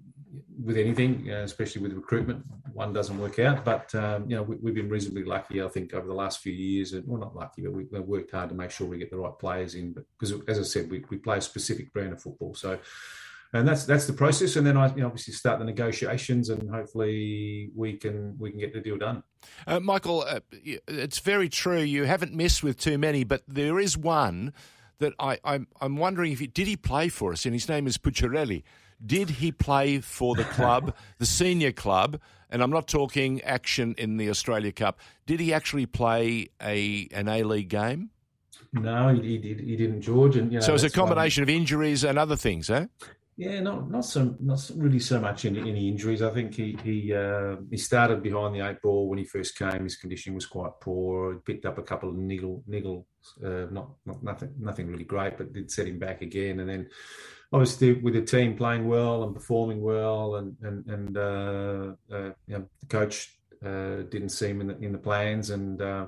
with 0.63 0.77
anything, 0.77 1.27
uh, 1.29 1.43
especially 1.43 1.81
with 1.81 1.93
recruitment, 1.93 2.45
one 2.73 2.93
doesn't 2.93 3.17
work 3.17 3.39
out. 3.39 3.65
But 3.65 3.93
um, 3.95 4.29
you 4.29 4.35
know, 4.35 4.43
we, 4.43 4.55
have 4.69 4.75
been 4.75 4.89
reasonably 4.89 5.23
lucky, 5.23 5.61
I 5.61 5.67
think, 5.67 5.93
over 5.93 6.07
the 6.07 6.13
last 6.13 6.39
few 6.39 6.53
years. 6.53 6.93
And 6.93 7.07
well, 7.07 7.19
not 7.19 7.35
lucky, 7.35 7.61
but 7.63 7.71
we, 7.71 7.87
have 7.93 8.05
worked 8.05 8.31
hard 8.31 8.49
to 8.49 8.55
make 8.55 8.71
sure 8.71 8.87
we 8.87 8.97
get 8.97 9.11
the 9.11 9.17
right 9.17 9.37
players 9.37 9.75
in. 9.75 9.93
Because, 9.93 10.33
as 10.47 10.59
I 10.59 10.63
said, 10.63 10.89
we, 10.89 11.03
we 11.09 11.17
play 11.17 11.37
a 11.37 11.41
specific 11.41 11.91
brand 11.93 12.13
of 12.13 12.21
football, 12.21 12.53
so. 12.53 12.79
And 13.53 13.67
that's 13.67 13.83
that's 13.83 14.07
the 14.07 14.13
process, 14.13 14.55
and 14.55 14.65
then 14.65 14.77
I 14.77 14.87
you 14.95 15.01
know, 15.01 15.07
obviously 15.07 15.33
start 15.33 15.59
the 15.59 15.65
negotiations, 15.65 16.47
and 16.47 16.69
hopefully 16.69 17.69
we 17.75 17.97
can 17.97 18.37
we 18.39 18.49
can 18.49 18.61
get 18.61 18.73
the 18.73 18.79
deal 18.79 18.97
done. 18.97 19.23
Uh, 19.67 19.81
Michael, 19.81 20.23
uh, 20.25 20.39
it's 20.87 21.19
very 21.19 21.49
true. 21.49 21.81
You 21.81 22.05
haven't 22.05 22.33
missed 22.33 22.63
with 22.63 22.79
too 22.79 22.97
many, 22.97 23.25
but 23.25 23.43
there 23.49 23.77
is 23.77 23.97
one 23.97 24.53
that 25.01 25.13
I, 25.19 25.37
I'm, 25.43 25.67
I'm 25.81 25.97
wondering 25.97 26.31
if 26.31 26.39
he, 26.39 26.47
did 26.47 26.67
he 26.67 26.77
play 26.77 27.09
for 27.09 27.33
us? 27.33 27.45
And 27.45 27.53
his 27.53 27.67
name 27.67 27.85
is 27.85 27.97
Pucciarelli. 27.97 28.63
Did 29.05 29.29
he 29.29 29.51
play 29.51 29.99
for 29.99 30.35
the 30.35 30.43
club, 30.43 30.95
the 31.17 31.25
senior 31.25 31.71
club? 31.71 32.19
And 32.49 32.63
I'm 32.63 32.69
not 32.69 32.87
talking 32.87 33.41
action 33.41 33.95
in 33.97 34.17
the 34.17 34.29
Australia 34.29 34.71
Cup. 34.71 34.99
Did 35.25 35.39
he 35.39 35.53
actually 35.53 35.85
play 35.85 36.49
a 36.61 37.07
an 37.13 37.27
A 37.27 37.43
League 37.43 37.69
game? 37.69 38.09
No, 38.73 39.13
he, 39.13 39.37
did. 39.37 39.59
He 39.59 39.75
didn't, 39.75 40.01
George. 40.01 40.35
And 40.37 40.51
you 40.51 40.59
know, 40.59 40.65
so 40.65 40.73
it's 40.73 40.83
a 40.83 40.89
combination 40.89 41.43
of 41.43 41.49
injuries 41.49 42.03
and 42.03 42.17
other 42.17 42.35
things, 42.35 42.69
eh? 42.69 42.87
Yeah, 43.37 43.59
not 43.61 43.89
not 43.89 44.05
so 44.05 44.35
not 44.39 44.69
really 44.75 44.99
so 44.99 45.19
much 45.19 45.45
any, 45.45 45.61
any 45.61 45.87
injuries. 45.87 46.21
I 46.21 46.29
think 46.31 46.53
he 46.53 46.77
he 46.83 47.13
uh, 47.13 47.55
he 47.69 47.77
started 47.77 48.21
behind 48.21 48.53
the 48.53 48.67
eight 48.67 48.81
ball 48.81 49.09
when 49.09 49.17
he 49.17 49.25
first 49.25 49.57
came. 49.57 49.83
His 49.83 49.95
conditioning 49.95 50.35
was 50.35 50.45
quite 50.45 50.71
poor. 50.81 51.33
He 51.33 51.39
picked 51.39 51.65
up 51.65 51.77
a 51.77 51.81
couple 51.81 52.09
of 52.09 52.15
niggle 52.15 52.63
niggles, 52.69 53.05
uh, 53.43 53.67
not, 53.71 53.91
not 54.05 54.23
nothing 54.23 54.53
nothing 54.59 54.87
really 54.87 55.03
great, 55.03 55.37
but 55.37 55.53
did 55.53 55.71
set 55.71 55.87
him 55.87 55.99
back 55.99 56.21
again. 56.21 56.59
And 56.59 56.69
then 56.69 56.89
obviously 57.53 57.93
with 57.93 58.13
the 58.13 58.21
team 58.21 58.55
playing 58.55 58.87
well 58.87 59.23
and 59.23 59.35
performing 59.35 59.81
well, 59.81 60.35
and 60.35 60.55
and 60.61 60.85
and 60.87 61.17
uh, 61.17 61.93
uh 62.11 62.31
you 62.47 62.57
know, 62.57 62.69
the 62.79 62.85
coach 62.87 63.37
uh, 63.65 64.03
didn't 64.09 64.29
see 64.29 64.47
him 64.47 64.61
in 64.61 64.67
the, 64.67 64.77
in 64.79 64.91
the 64.91 64.97
plans, 64.97 65.49
and 65.51 65.81
uh, 65.81 66.07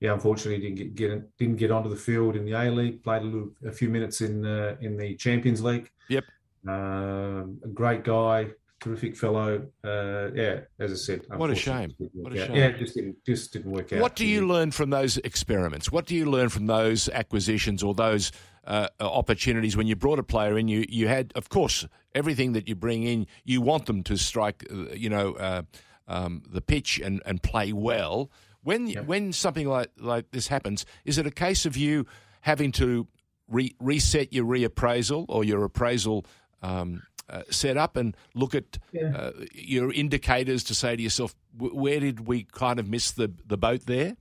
yeah, 0.00 0.12
unfortunately 0.12 0.60
didn't 0.60 0.76
get, 0.76 0.94
get, 0.94 1.36
didn't 1.38 1.56
get 1.56 1.70
onto 1.70 1.90
the 1.90 1.96
field 1.96 2.36
in 2.36 2.44
the 2.44 2.52
A 2.52 2.70
League. 2.70 3.02
Played 3.02 3.22
a, 3.22 3.24
little, 3.24 3.50
a 3.66 3.72
few 3.72 3.88
minutes 3.88 4.20
in 4.20 4.44
uh, 4.44 4.76
in 4.80 4.96
the 4.96 5.16
Champions 5.16 5.62
League. 5.62 5.90
Yep. 6.08 6.24
Um, 6.66 7.58
a 7.64 7.68
great 7.74 8.04
guy, 8.04 8.50
terrific 8.82 9.16
fellow. 9.16 9.66
Uh, 9.84 10.30
yeah, 10.34 10.60
as 10.78 10.92
I 10.92 10.96
said, 10.96 11.22
what 11.28 11.50
a 11.50 11.54
shame. 11.54 11.94
What 12.12 12.32
a 12.32 12.46
shame. 12.46 12.54
Yeah, 12.54 12.70
just 12.72 12.94
didn't 12.94 13.24
just 13.24 13.52
didn't 13.52 13.70
work 13.70 13.92
out. 13.92 14.00
What 14.00 14.16
do 14.16 14.26
you 14.26 14.46
learn 14.46 14.70
from 14.70 14.90
those 14.90 15.18
experiments? 15.18 15.90
What 15.92 16.06
do 16.06 16.14
you 16.14 16.26
learn 16.26 16.48
from 16.48 16.66
those 16.66 17.08
acquisitions 17.08 17.82
or 17.82 17.94
those 17.94 18.32
uh, 18.64 18.88
opportunities 19.00 19.76
when 19.76 19.86
you 19.86 19.96
brought 19.96 20.18
a 20.18 20.22
player 20.22 20.58
in? 20.58 20.68
You 20.68 20.84
you 20.88 21.08
had, 21.08 21.32
of 21.34 21.48
course, 21.48 21.86
everything 22.14 22.52
that 22.52 22.68
you 22.68 22.74
bring 22.74 23.04
in. 23.04 23.26
You 23.44 23.60
want 23.60 23.86
them 23.86 24.02
to 24.04 24.16
strike, 24.16 24.66
uh, 24.70 24.92
you 24.94 25.08
know, 25.08 25.34
uh, 25.34 25.62
um, 26.08 26.42
the 26.48 26.60
pitch 26.60 26.98
and, 26.98 27.22
and 27.24 27.42
play 27.42 27.72
well. 27.72 28.30
When 28.62 28.88
yep. 28.88 29.06
when 29.06 29.32
something 29.32 29.68
like 29.68 29.90
like 29.98 30.30
this 30.32 30.48
happens, 30.48 30.84
is 31.04 31.18
it 31.18 31.26
a 31.26 31.30
case 31.30 31.66
of 31.66 31.76
you 31.76 32.06
having 32.42 32.72
to 32.72 33.06
re- 33.48 33.74
reset 33.80 34.32
your 34.32 34.44
reappraisal 34.44 35.26
or 35.28 35.44
your 35.44 35.64
appraisal? 35.64 36.26
Um, 36.62 37.02
uh, 37.32 37.42
set 37.50 37.76
up 37.76 37.96
and 37.96 38.16
look 38.34 38.54
at 38.54 38.78
yeah. 38.92 39.16
uh, 39.16 39.32
your 39.52 39.92
indicators 39.92 40.62
to 40.64 40.74
say 40.74 40.94
to 40.94 41.02
yourself, 41.02 41.34
where 41.58 41.98
did 41.98 42.26
we 42.26 42.44
kind 42.44 42.78
of 42.78 42.88
miss 42.88 43.10
the, 43.10 43.32
the 43.46 43.56
boat 43.56 43.86
there? 43.86 44.16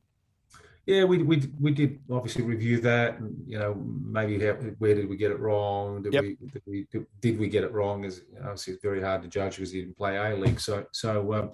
Yeah, 0.88 1.04
we, 1.04 1.20
we 1.20 1.44
we 1.60 1.72
did 1.72 2.00
obviously 2.10 2.44
review 2.44 2.82
that, 2.82 3.20
and 3.20 3.36
you 3.46 3.60
know 3.60 3.76
maybe 3.76 4.44
how, 4.44 4.54
where 4.80 4.96
did 4.96 5.08
we 5.08 5.16
get 5.16 5.30
it 5.30 5.40
wrong? 5.40 6.02
Did, 6.02 6.14
yep. 6.14 6.24
we, 6.24 6.38
did 6.52 6.62
we 6.66 6.88
did 7.22 7.40
we 7.40 7.50
get 7.50 7.64
it 7.64 7.72
wrong? 7.72 8.04
Is 8.04 8.24
obviously 8.40 8.74
it's 8.74 8.82
very 8.82 9.00
hard 9.00 9.22
to 9.22 9.28
judge 9.28 9.58
because 9.58 9.72
he 9.72 9.82
didn't 9.82 9.96
play 9.96 10.18
A 10.18 10.36
League. 10.36 10.60
So 10.60 10.86
so 10.92 11.34
um, 11.34 11.52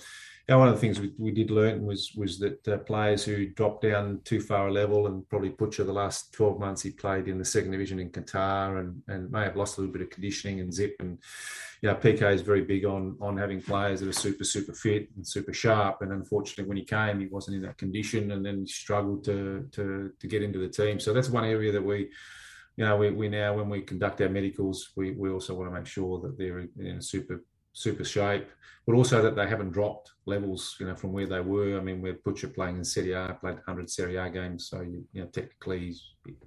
yeah, 0.47 0.55
one 0.55 0.69
of 0.69 0.75
the 0.75 0.79
things 0.79 0.99
we, 0.99 1.11
we 1.17 1.31
did 1.31 1.51
learn 1.51 1.85
was 1.85 2.13
was 2.15 2.39
that 2.39 2.67
uh, 2.67 2.77
players 2.77 3.23
who 3.23 3.47
dropped 3.47 3.83
down 3.83 4.21
too 4.23 4.39
far 4.39 4.67
a 4.67 4.71
level 4.71 5.07
and 5.07 5.27
probably 5.29 5.49
Butcher 5.49 5.83
the 5.83 5.93
last 5.93 6.33
twelve 6.33 6.59
months 6.59 6.81
he 6.81 6.91
played 6.91 7.27
in 7.27 7.37
the 7.37 7.45
second 7.45 7.71
division 7.71 7.99
in 7.99 8.09
Qatar 8.09 8.79
and 8.79 9.01
and 9.07 9.31
may 9.31 9.43
have 9.43 9.57
lost 9.57 9.77
a 9.77 9.81
little 9.81 9.93
bit 9.93 10.01
of 10.01 10.09
conditioning 10.09 10.59
and 10.61 10.73
zip 10.73 10.95
and 10.99 11.19
you 11.81 11.89
know, 11.89 11.95
PK 11.95 12.33
is 12.33 12.41
very 12.41 12.63
big 12.63 12.85
on 12.85 13.17
on 13.21 13.37
having 13.37 13.61
players 13.61 13.99
that 13.99 14.09
are 14.09 14.13
super 14.13 14.43
super 14.43 14.73
fit 14.73 15.09
and 15.15 15.27
super 15.27 15.53
sharp. 15.53 16.01
And 16.01 16.11
unfortunately, 16.11 16.67
when 16.67 16.77
he 16.77 16.83
came, 16.83 17.19
he 17.19 17.27
wasn't 17.27 17.57
in 17.57 17.63
that 17.63 17.77
condition, 17.77 18.31
and 18.31 18.45
then 18.45 18.59
he 18.59 18.67
struggled 18.67 19.23
to 19.25 19.67
to 19.73 20.11
to 20.19 20.27
get 20.27 20.43
into 20.43 20.59
the 20.59 20.69
team. 20.69 20.99
So 20.99 21.13
that's 21.13 21.29
one 21.29 21.45
area 21.45 21.71
that 21.71 21.83
we. 21.83 22.09
You 22.79 22.85
know, 22.85 22.95
we, 22.95 23.09
we 23.09 23.27
now 23.27 23.55
when 23.55 23.69
we 23.69 23.81
conduct 23.81 24.21
our 24.21 24.29
medicals, 24.29 24.91
we, 24.95 25.09
we 25.09 25.31
also 25.31 25.55
want 25.55 25.67
to 25.67 25.73
make 25.73 25.87
sure 25.87 26.21
that 26.21 26.37
they're 26.37 26.59
in 26.59 26.97
a 26.97 27.01
super 27.01 27.43
super 27.77 28.03
shape, 28.03 28.47
but 28.87 28.95
also 28.95 29.21
that 29.21 29.35
they 29.35 29.47
haven't 29.47 29.71
dropped 29.71 30.11
levels, 30.25 30.75
you 30.79 30.87
know, 30.87 30.95
from 30.95 31.13
where 31.13 31.27
they 31.27 31.39
were. 31.39 31.77
I 31.77 31.81
mean, 31.81 32.01
we're 32.01 32.19
Butcher 32.25 32.47
playing 32.47 32.77
in 32.77 32.83
Serie 32.83 33.11
A, 33.11 33.37
played 33.39 33.55
100 33.55 33.89
Serie 33.89 34.15
A 34.15 34.29
games, 34.29 34.67
so 34.67 34.81
you, 34.81 35.05
you 35.13 35.21
know, 35.21 35.27
technically 35.27 35.93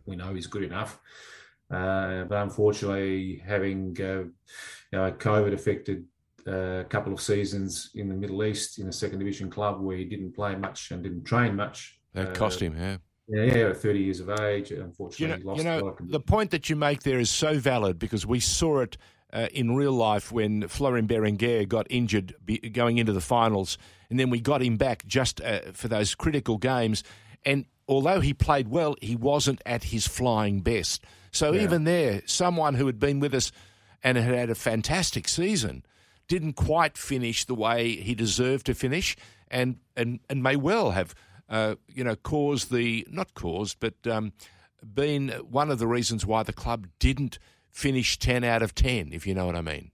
we 0.07 0.17
know 0.17 0.35
he's 0.35 0.49
good 0.49 0.65
enough. 0.65 0.99
Uh, 1.71 2.25
but 2.25 2.43
unfortunately, 2.43 3.41
having 3.47 3.97
uh, 4.01 4.25
you 4.25 4.33
know 4.93 5.07
a 5.07 5.13
COVID 5.13 5.53
affected 5.53 6.05
uh, 6.49 6.83
couple 6.89 7.13
of 7.13 7.21
seasons 7.21 7.91
in 7.95 8.09
the 8.09 8.15
Middle 8.15 8.43
East 8.43 8.81
in 8.81 8.89
a 8.89 8.93
second 8.93 9.21
division 9.21 9.49
club 9.49 9.81
where 9.81 9.97
he 9.97 10.05
didn't 10.05 10.33
play 10.33 10.57
much 10.57 10.91
and 10.91 11.05
didn't 11.05 11.25
train 11.25 11.55
much. 11.55 12.01
That 12.15 12.35
cost 12.35 12.61
him, 12.61 12.77
yeah. 12.77 12.97
Yeah, 13.29 13.69
yeah, 13.69 13.73
30 13.73 13.99
years 14.01 14.19
of 14.19 14.31
age. 14.41 14.73
Unfortunately, 14.73 15.39
you 15.39 15.63
know, 15.63 15.79
you 15.79 15.83
know 15.83 15.97
the 16.01 16.19
point 16.19 16.51
that 16.51 16.69
you 16.69 16.75
make 16.75 17.05
there 17.05 17.21
is 17.21 17.31
so 17.31 17.57
valid 17.61 18.01
because 18.01 18.27
we 18.27 18.41
saw 18.41 18.81
it 18.81 18.97
uh, 19.33 19.49
in 19.53 19.75
real 19.75 19.93
life 19.93 20.33
when 20.33 20.69
Florin 20.69 21.07
Berenguer 21.07 21.69
got 21.69 21.87
injured 21.91 22.35
be, 22.45 22.59
going 22.59 22.99
into 22.99 23.13
the 23.13 23.21
finals, 23.21 23.79
and 24.09 24.19
then 24.19 24.31
we 24.31 24.41
got 24.41 24.63
him 24.63 24.77
back 24.77 25.07
just 25.07 25.41
uh, 25.41 25.73
for 25.73 25.89
those 25.89 26.15
critical 26.15 26.59
games. 26.59 27.03
And 27.45 27.67
although 27.89 28.21
he 28.21 28.35
played 28.35 28.69
well, 28.69 28.97
he 29.01 29.17
wasn't 29.17 29.63
at 29.65 29.85
his 29.85 30.07
flying 30.07 30.61
best. 30.61 31.05
So 31.33 31.53
yeah. 31.53 31.63
even 31.63 31.85
there, 31.85 32.23
someone 32.27 32.75
who 32.75 32.87
had 32.87 32.99
been 32.99 33.21
with 33.21 33.35
us 33.35 33.53
and 34.03 34.19
had 34.19 34.35
had 34.35 34.51
a 34.51 34.55
fantastic 34.55 35.29
season 35.29 35.85
didn't 36.29 36.55
quite 36.55 36.97
finish 36.97 37.45
the 37.45 37.55
way 37.55 37.97
he 37.97 38.15
deserved 38.15 38.67
to 38.67 38.75
finish, 38.75 39.17
and 39.49 39.77
and 39.97 40.21
and 40.29 40.43
may 40.43 40.57
well 40.57 40.93
have, 40.93 41.15
uh, 41.49 41.75
you 41.89 42.05
know, 42.05 42.17
caused 42.17 42.73
the 42.73 43.07
not 43.11 43.35
caused, 43.35 43.79
but 43.81 43.95
um, 44.07 44.33
been 44.83 45.29
one 45.49 45.71
of 45.71 45.79
the 45.79 45.87
reasons 45.87 46.25
why 46.25 46.43
the 46.43 46.53
club 46.53 46.87
didn't 46.99 47.39
finish 47.73 48.19
ten 48.19 48.45
out 48.45 48.63
of 48.63 48.75
ten, 48.75 49.13
if 49.13 49.27
you 49.27 49.35
know 49.35 49.47
what 49.47 49.57
I 49.57 49.63
mean. 49.63 49.91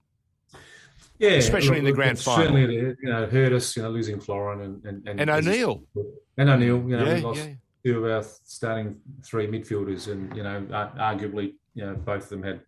Yeah, 1.19 1.31
especially 1.31 1.69
look, 1.69 1.79
in 1.79 1.85
the 1.85 1.93
grand 1.93 2.19
final. 2.19 2.43
Certainly, 2.43 2.75
you 2.75 2.97
know, 3.01 3.25
hurt 3.25 3.51
us, 3.51 3.75
you 3.75 3.81
know, 3.81 3.89
losing 3.89 4.19
Florin 4.19 4.61
and 4.61 4.85
and, 4.85 5.07
and, 5.07 5.21
and 5.21 5.29
O'Neill. 5.29 5.83
And 6.37 6.49
O'Neill, 6.49 6.77
you 6.87 6.97
know, 6.97 7.05
yeah, 7.05 7.21
lost, 7.23 7.45
yeah 7.45 7.53
two 7.87 8.03
of 8.03 8.11
our 8.11 8.23
starting 8.43 8.97
three 9.23 9.47
midfielders, 9.47 10.11
and 10.11 10.35
you 10.35 10.43
know, 10.43 10.61
arguably, 10.99 11.53
you 11.73 11.85
know, 11.85 11.95
both 11.95 12.23
of 12.23 12.29
them 12.29 12.43
had 12.43 12.61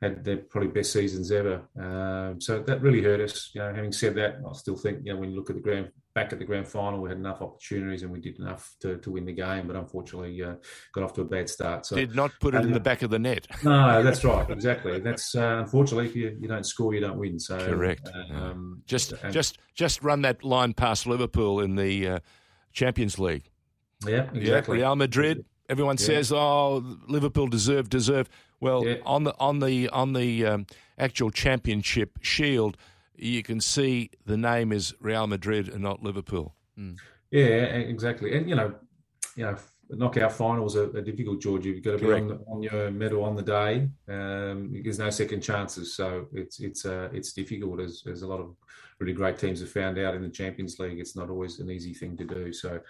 had 0.00 0.24
their 0.24 0.36
probably 0.36 0.68
best 0.68 0.92
seasons 0.92 1.32
ever. 1.32 1.62
Um, 1.78 2.40
so 2.40 2.60
that 2.60 2.80
really 2.82 3.02
hurt 3.02 3.20
us. 3.20 3.50
You 3.54 3.62
know, 3.62 3.74
having 3.74 3.92
said 3.92 4.14
that, 4.16 4.36
I 4.48 4.52
still 4.52 4.76
think 4.76 5.00
you 5.04 5.12
know 5.12 5.18
when 5.18 5.30
you 5.30 5.36
look 5.36 5.50
at 5.50 5.56
the 5.56 5.62
grand 5.62 5.90
back 6.14 6.32
at 6.32 6.38
the 6.38 6.44
grand 6.44 6.66
final, 6.68 7.00
we 7.00 7.08
had 7.08 7.18
enough 7.18 7.42
opportunities 7.42 8.02
and 8.02 8.12
we 8.12 8.20
did 8.20 8.38
enough 8.38 8.76
to, 8.80 8.98
to 8.98 9.10
win 9.10 9.24
the 9.24 9.32
game, 9.32 9.66
but 9.66 9.74
unfortunately 9.74 10.42
uh, 10.42 10.54
got 10.92 11.04
off 11.04 11.12
to 11.14 11.22
a 11.22 11.24
bad 11.24 11.48
start. 11.48 11.84
So 11.86 11.96
did 11.96 12.14
not 12.14 12.30
put 12.40 12.54
it 12.54 12.62
in 12.62 12.72
the 12.72 12.80
back 12.80 13.02
of 13.02 13.10
the 13.10 13.18
net. 13.18 13.46
no, 13.64 14.02
that's 14.02 14.24
right, 14.24 14.48
exactly. 14.48 15.00
That's 15.00 15.34
uh, 15.34 15.58
unfortunately 15.60 16.06
if 16.06 16.16
you, 16.16 16.36
you 16.40 16.48
don't 16.48 16.64
score, 16.64 16.94
you 16.94 17.00
don't 17.00 17.18
win. 17.18 17.38
So 17.40 17.58
correct. 17.58 18.08
Um, 18.30 18.82
just 18.86 19.12
and, 19.22 19.32
just 19.32 19.58
just 19.74 20.02
run 20.02 20.22
that 20.22 20.44
line 20.44 20.72
past 20.72 21.06
Liverpool 21.06 21.60
in 21.60 21.74
the 21.74 22.08
uh, 22.08 22.18
Champions 22.72 23.18
League. 23.18 23.50
Yeah, 24.06 24.28
exactly. 24.32 24.78
Yeah, 24.78 24.84
Real 24.86 24.96
Madrid. 24.96 25.44
Everyone 25.68 25.96
yeah. 25.98 26.06
says, 26.06 26.32
"Oh, 26.32 26.98
Liverpool 27.08 27.48
deserve 27.48 27.88
deserve." 27.88 28.28
Well, 28.60 28.86
yeah. 28.86 28.96
on 29.04 29.24
the 29.24 29.34
on 29.38 29.58
the 29.58 29.88
on 29.88 30.12
the 30.12 30.46
um, 30.46 30.66
actual 30.98 31.30
championship 31.30 32.18
shield, 32.22 32.76
you 33.16 33.42
can 33.42 33.60
see 33.60 34.10
the 34.26 34.36
name 34.36 34.72
is 34.72 34.94
Real 35.00 35.26
Madrid 35.26 35.68
and 35.68 35.82
not 35.82 36.02
Liverpool. 36.02 36.54
Mm. 36.78 36.98
Yeah, 37.30 37.44
exactly. 37.44 38.36
And 38.36 38.48
you 38.48 38.54
know, 38.54 38.74
you 39.36 39.44
know, 39.44 39.56
knockout 39.90 40.32
finals 40.32 40.76
are, 40.76 40.96
are 40.96 41.02
difficult, 41.02 41.40
George. 41.40 41.66
You've 41.66 41.82
got 41.82 41.98
to 41.98 41.98
be 41.98 42.12
on, 42.12 42.28
the, 42.28 42.34
on, 42.46 42.62
your 42.62 42.90
medal 42.90 43.24
on 43.24 43.36
the 43.36 43.42
day. 43.42 43.88
Um, 44.08 44.80
there's 44.82 44.98
no 44.98 45.10
second 45.10 45.40
chances, 45.40 45.94
so 45.94 46.28
it's 46.32 46.60
it's 46.60 46.84
uh, 46.84 47.08
it's 47.12 47.32
difficult. 47.32 47.80
As, 47.80 48.02
as 48.10 48.22
a 48.22 48.26
lot 48.26 48.40
of 48.40 48.56
really 49.00 49.12
great 49.12 49.38
teams 49.38 49.60
have 49.60 49.70
found 49.70 49.98
out 49.98 50.14
in 50.14 50.22
the 50.22 50.28
Champions 50.28 50.78
League, 50.78 50.98
it's 50.98 51.16
not 51.16 51.30
always 51.30 51.58
an 51.58 51.70
easy 51.70 51.94
thing 51.94 52.16
to 52.16 52.24
do. 52.24 52.52
So 52.52 52.80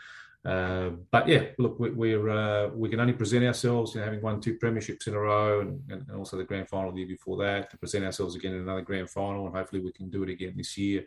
uh, 0.45 0.91
but 1.11 1.27
yeah, 1.27 1.45
look, 1.59 1.79
we, 1.79 2.13
are 2.13 2.29
uh, 2.31 2.69
we 2.69 2.91
can 2.91 3.01
only 3.01 3.15
present 3.15 3.45
ourselves, 3.45 3.95
you 3.95 4.01
know, 4.01 4.05
having 4.05 4.21
won 4.21 4.41
two 4.41 4.59
premierships 4.59 5.07
in 5.07 5.15
a 5.15 5.19
row, 5.19 5.61
and, 5.61 5.81
and, 5.91 6.11
also 6.11 6.37
the 6.37 6.45
grand 6.45 6.69
final 6.69 6.93
the 6.93 6.99
year 6.99 7.09
before 7.09 7.39
that, 7.39 7.71
to 7.71 7.79
present 7.79 8.05
ourselves 8.05 8.35
again 8.35 8.53
in 8.53 8.61
another 8.61 8.83
grand 8.83 9.09
final, 9.09 9.47
and 9.47 9.57
hopefully 9.57 9.81
we 9.81 9.91
can 9.91 10.11
do 10.11 10.23
it 10.23 10.29
again 10.29 10.53
this 10.57 10.77
year. 10.77 11.05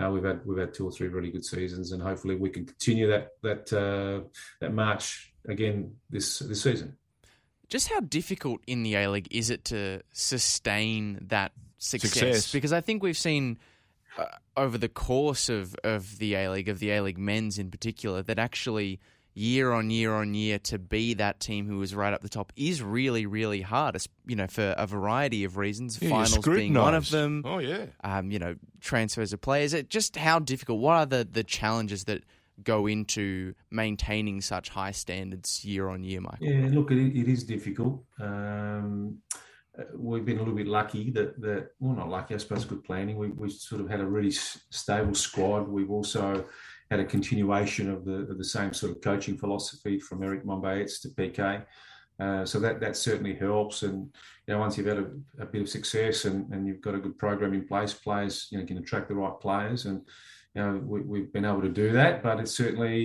Uh, 0.00 0.08
we've 0.10 0.22
had 0.22 0.46
we've 0.46 0.58
had 0.58 0.72
two 0.72 0.86
or 0.86 0.92
three 0.92 1.08
really 1.08 1.32
good 1.32 1.44
seasons, 1.44 1.90
and 1.90 2.00
hopefully 2.00 2.36
we 2.36 2.48
can 2.48 2.64
continue 2.64 3.08
that 3.08 3.32
that 3.42 3.72
uh, 3.72 4.24
that 4.60 4.72
march 4.72 5.32
again 5.48 5.92
this 6.08 6.38
this 6.38 6.62
season. 6.62 6.96
Just 7.68 7.88
how 7.88 7.98
difficult 7.98 8.60
in 8.68 8.84
the 8.84 8.94
A 8.94 9.08
League 9.08 9.28
is 9.32 9.50
it 9.50 9.64
to 9.66 10.00
sustain 10.12 11.18
that 11.28 11.50
success? 11.78 12.12
success? 12.12 12.52
Because 12.52 12.72
I 12.72 12.80
think 12.80 13.02
we've 13.02 13.18
seen 13.18 13.58
uh, 14.18 14.26
over 14.56 14.78
the 14.78 14.88
course 14.88 15.48
of, 15.48 15.74
of 15.84 16.18
the 16.18 16.34
A 16.34 16.50
League, 16.50 16.68
of 16.68 16.78
the 16.78 16.90
A 16.92 17.00
League 17.02 17.18
men's 17.18 17.58
in 17.58 17.70
particular, 17.70 18.22
that 18.22 18.38
actually 18.38 19.00
year 19.34 19.72
on 19.72 19.90
year 19.90 20.12
on 20.12 20.34
year 20.34 20.58
to 20.58 20.78
be 20.78 21.14
that 21.14 21.40
team 21.40 21.66
who 21.66 21.80
is 21.82 21.94
right 21.94 22.12
up 22.12 22.20
the 22.20 22.28
top 22.28 22.52
is 22.56 22.82
really, 22.82 23.26
really 23.26 23.62
hard. 23.62 23.96
You 24.26 24.36
know, 24.36 24.46
for 24.46 24.74
a 24.76 24.86
variety 24.86 25.44
of 25.44 25.56
reasons, 25.56 25.98
yeah, 26.00 26.10
finals 26.10 26.46
being 26.46 26.74
one 26.74 26.94
of 26.94 27.10
them. 27.10 27.42
Oh 27.44 27.58
yeah. 27.58 27.86
Um, 28.02 28.30
you 28.30 28.38
know, 28.38 28.56
transfers 28.80 29.32
of 29.32 29.40
players. 29.40 29.72
It 29.74 29.88
just 29.88 30.16
how 30.16 30.38
difficult. 30.38 30.80
What 30.80 30.94
are 30.94 31.06
the 31.06 31.28
the 31.30 31.44
challenges 31.44 32.04
that 32.04 32.24
go 32.62 32.86
into 32.86 33.54
maintaining 33.70 34.40
such 34.40 34.68
high 34.68 34.90
standards 34.90 35.64
year 35.64 35.88
on 35.88 36.04
year, 36.04 36.20
Michael? 36.20 36.46
Yeah, 36.46 36.68
look, 36.70 36.90
it, 36.90 37.16
it 37.16 37.28
is 37.28 37.44
difficult. 37.44 38.04
Um, 38.18 39.22
we've 39.94 40.24
been 40.24 40.36
a 40.36 40.40
little 40.40 40.54
bit 40.54 40.66
lucky 40.66 41.10
that 41.10 41.40
that 41.40 41.68
well 41.78 41.94
not 41.94 42.08
lucky 42.08 42.34
I 42.34 42.38
suppose 42.38 42.64
good 42.64 42.84
planning. 42.84 43.16
We 43.16 43.28
we 43.28 43.50
sort 43.50 43.80
of 43.80 43.88
had 43.88 44.00
a 44.00 44.06
really 44.06 44.32
stable 44.32 45.14
squad. 45.14 45.68
We've 45.68 45.90
also 45.90 46.44
had 46.90 47.00
a 47.00 47.04
continuation 47.04 47.90
of 47.90 48.04
the 48.04 48.30
of 48.30 48.38
the 48.38 48.44
same 48.44 48.74
sort 48.74 48.92
of 48.92 49.00
coaching 49.00 49.36
philosophy 49.36 50.00
from 50.00 50.22
Erick 50.22 50.44
Mombaerts 50.44 51.00
to 51.02 51.08
PK 51.08 51.64
uh, 52.20 52.44
so 52.44 52.60
that 52.60 52.80
that 52.80 52.96
certainly 52.96 53.34
helps. 53.34 53.82
And 53.82 54.12
you 54.46 54.54
know 54.54 54.60
once 54.60 54.76
you've 54.76 54.86
had 54.86 54.98
a, 54.98 55.06
a, 55.40 55.46
bit 55.46 55.62
of 55.62 55.68
success 55.68 56.26
and, 56.26 56.52
and 56.52 56.66
you've 56.66 56.82
got 56.82 56.94
a 56.94 57.00
good 57.00 57.18
program 57.18 57.54
in 57.54 57.66
place 57.66 57.94
players 57.94 58.48
you 58.50 58.58
know 58.58 58.66
can 58.66 58.78
attract 58.78 59.08
the 59.08 59.14
right 59.14 59.38
players. 59.40 59.86
And 59.86 60.02
you 60.54 60.62
know, 60.62 60.82
we, 60.84 61.20
have 61.20 61.32
been 61.32 61.44
able 61.44 61.62
to 61.62 61.68
do 61.68 61.92
that, 61.92 62.24
but 62.24 62.40
it 62.40 62.48
certainly 62.48 63.04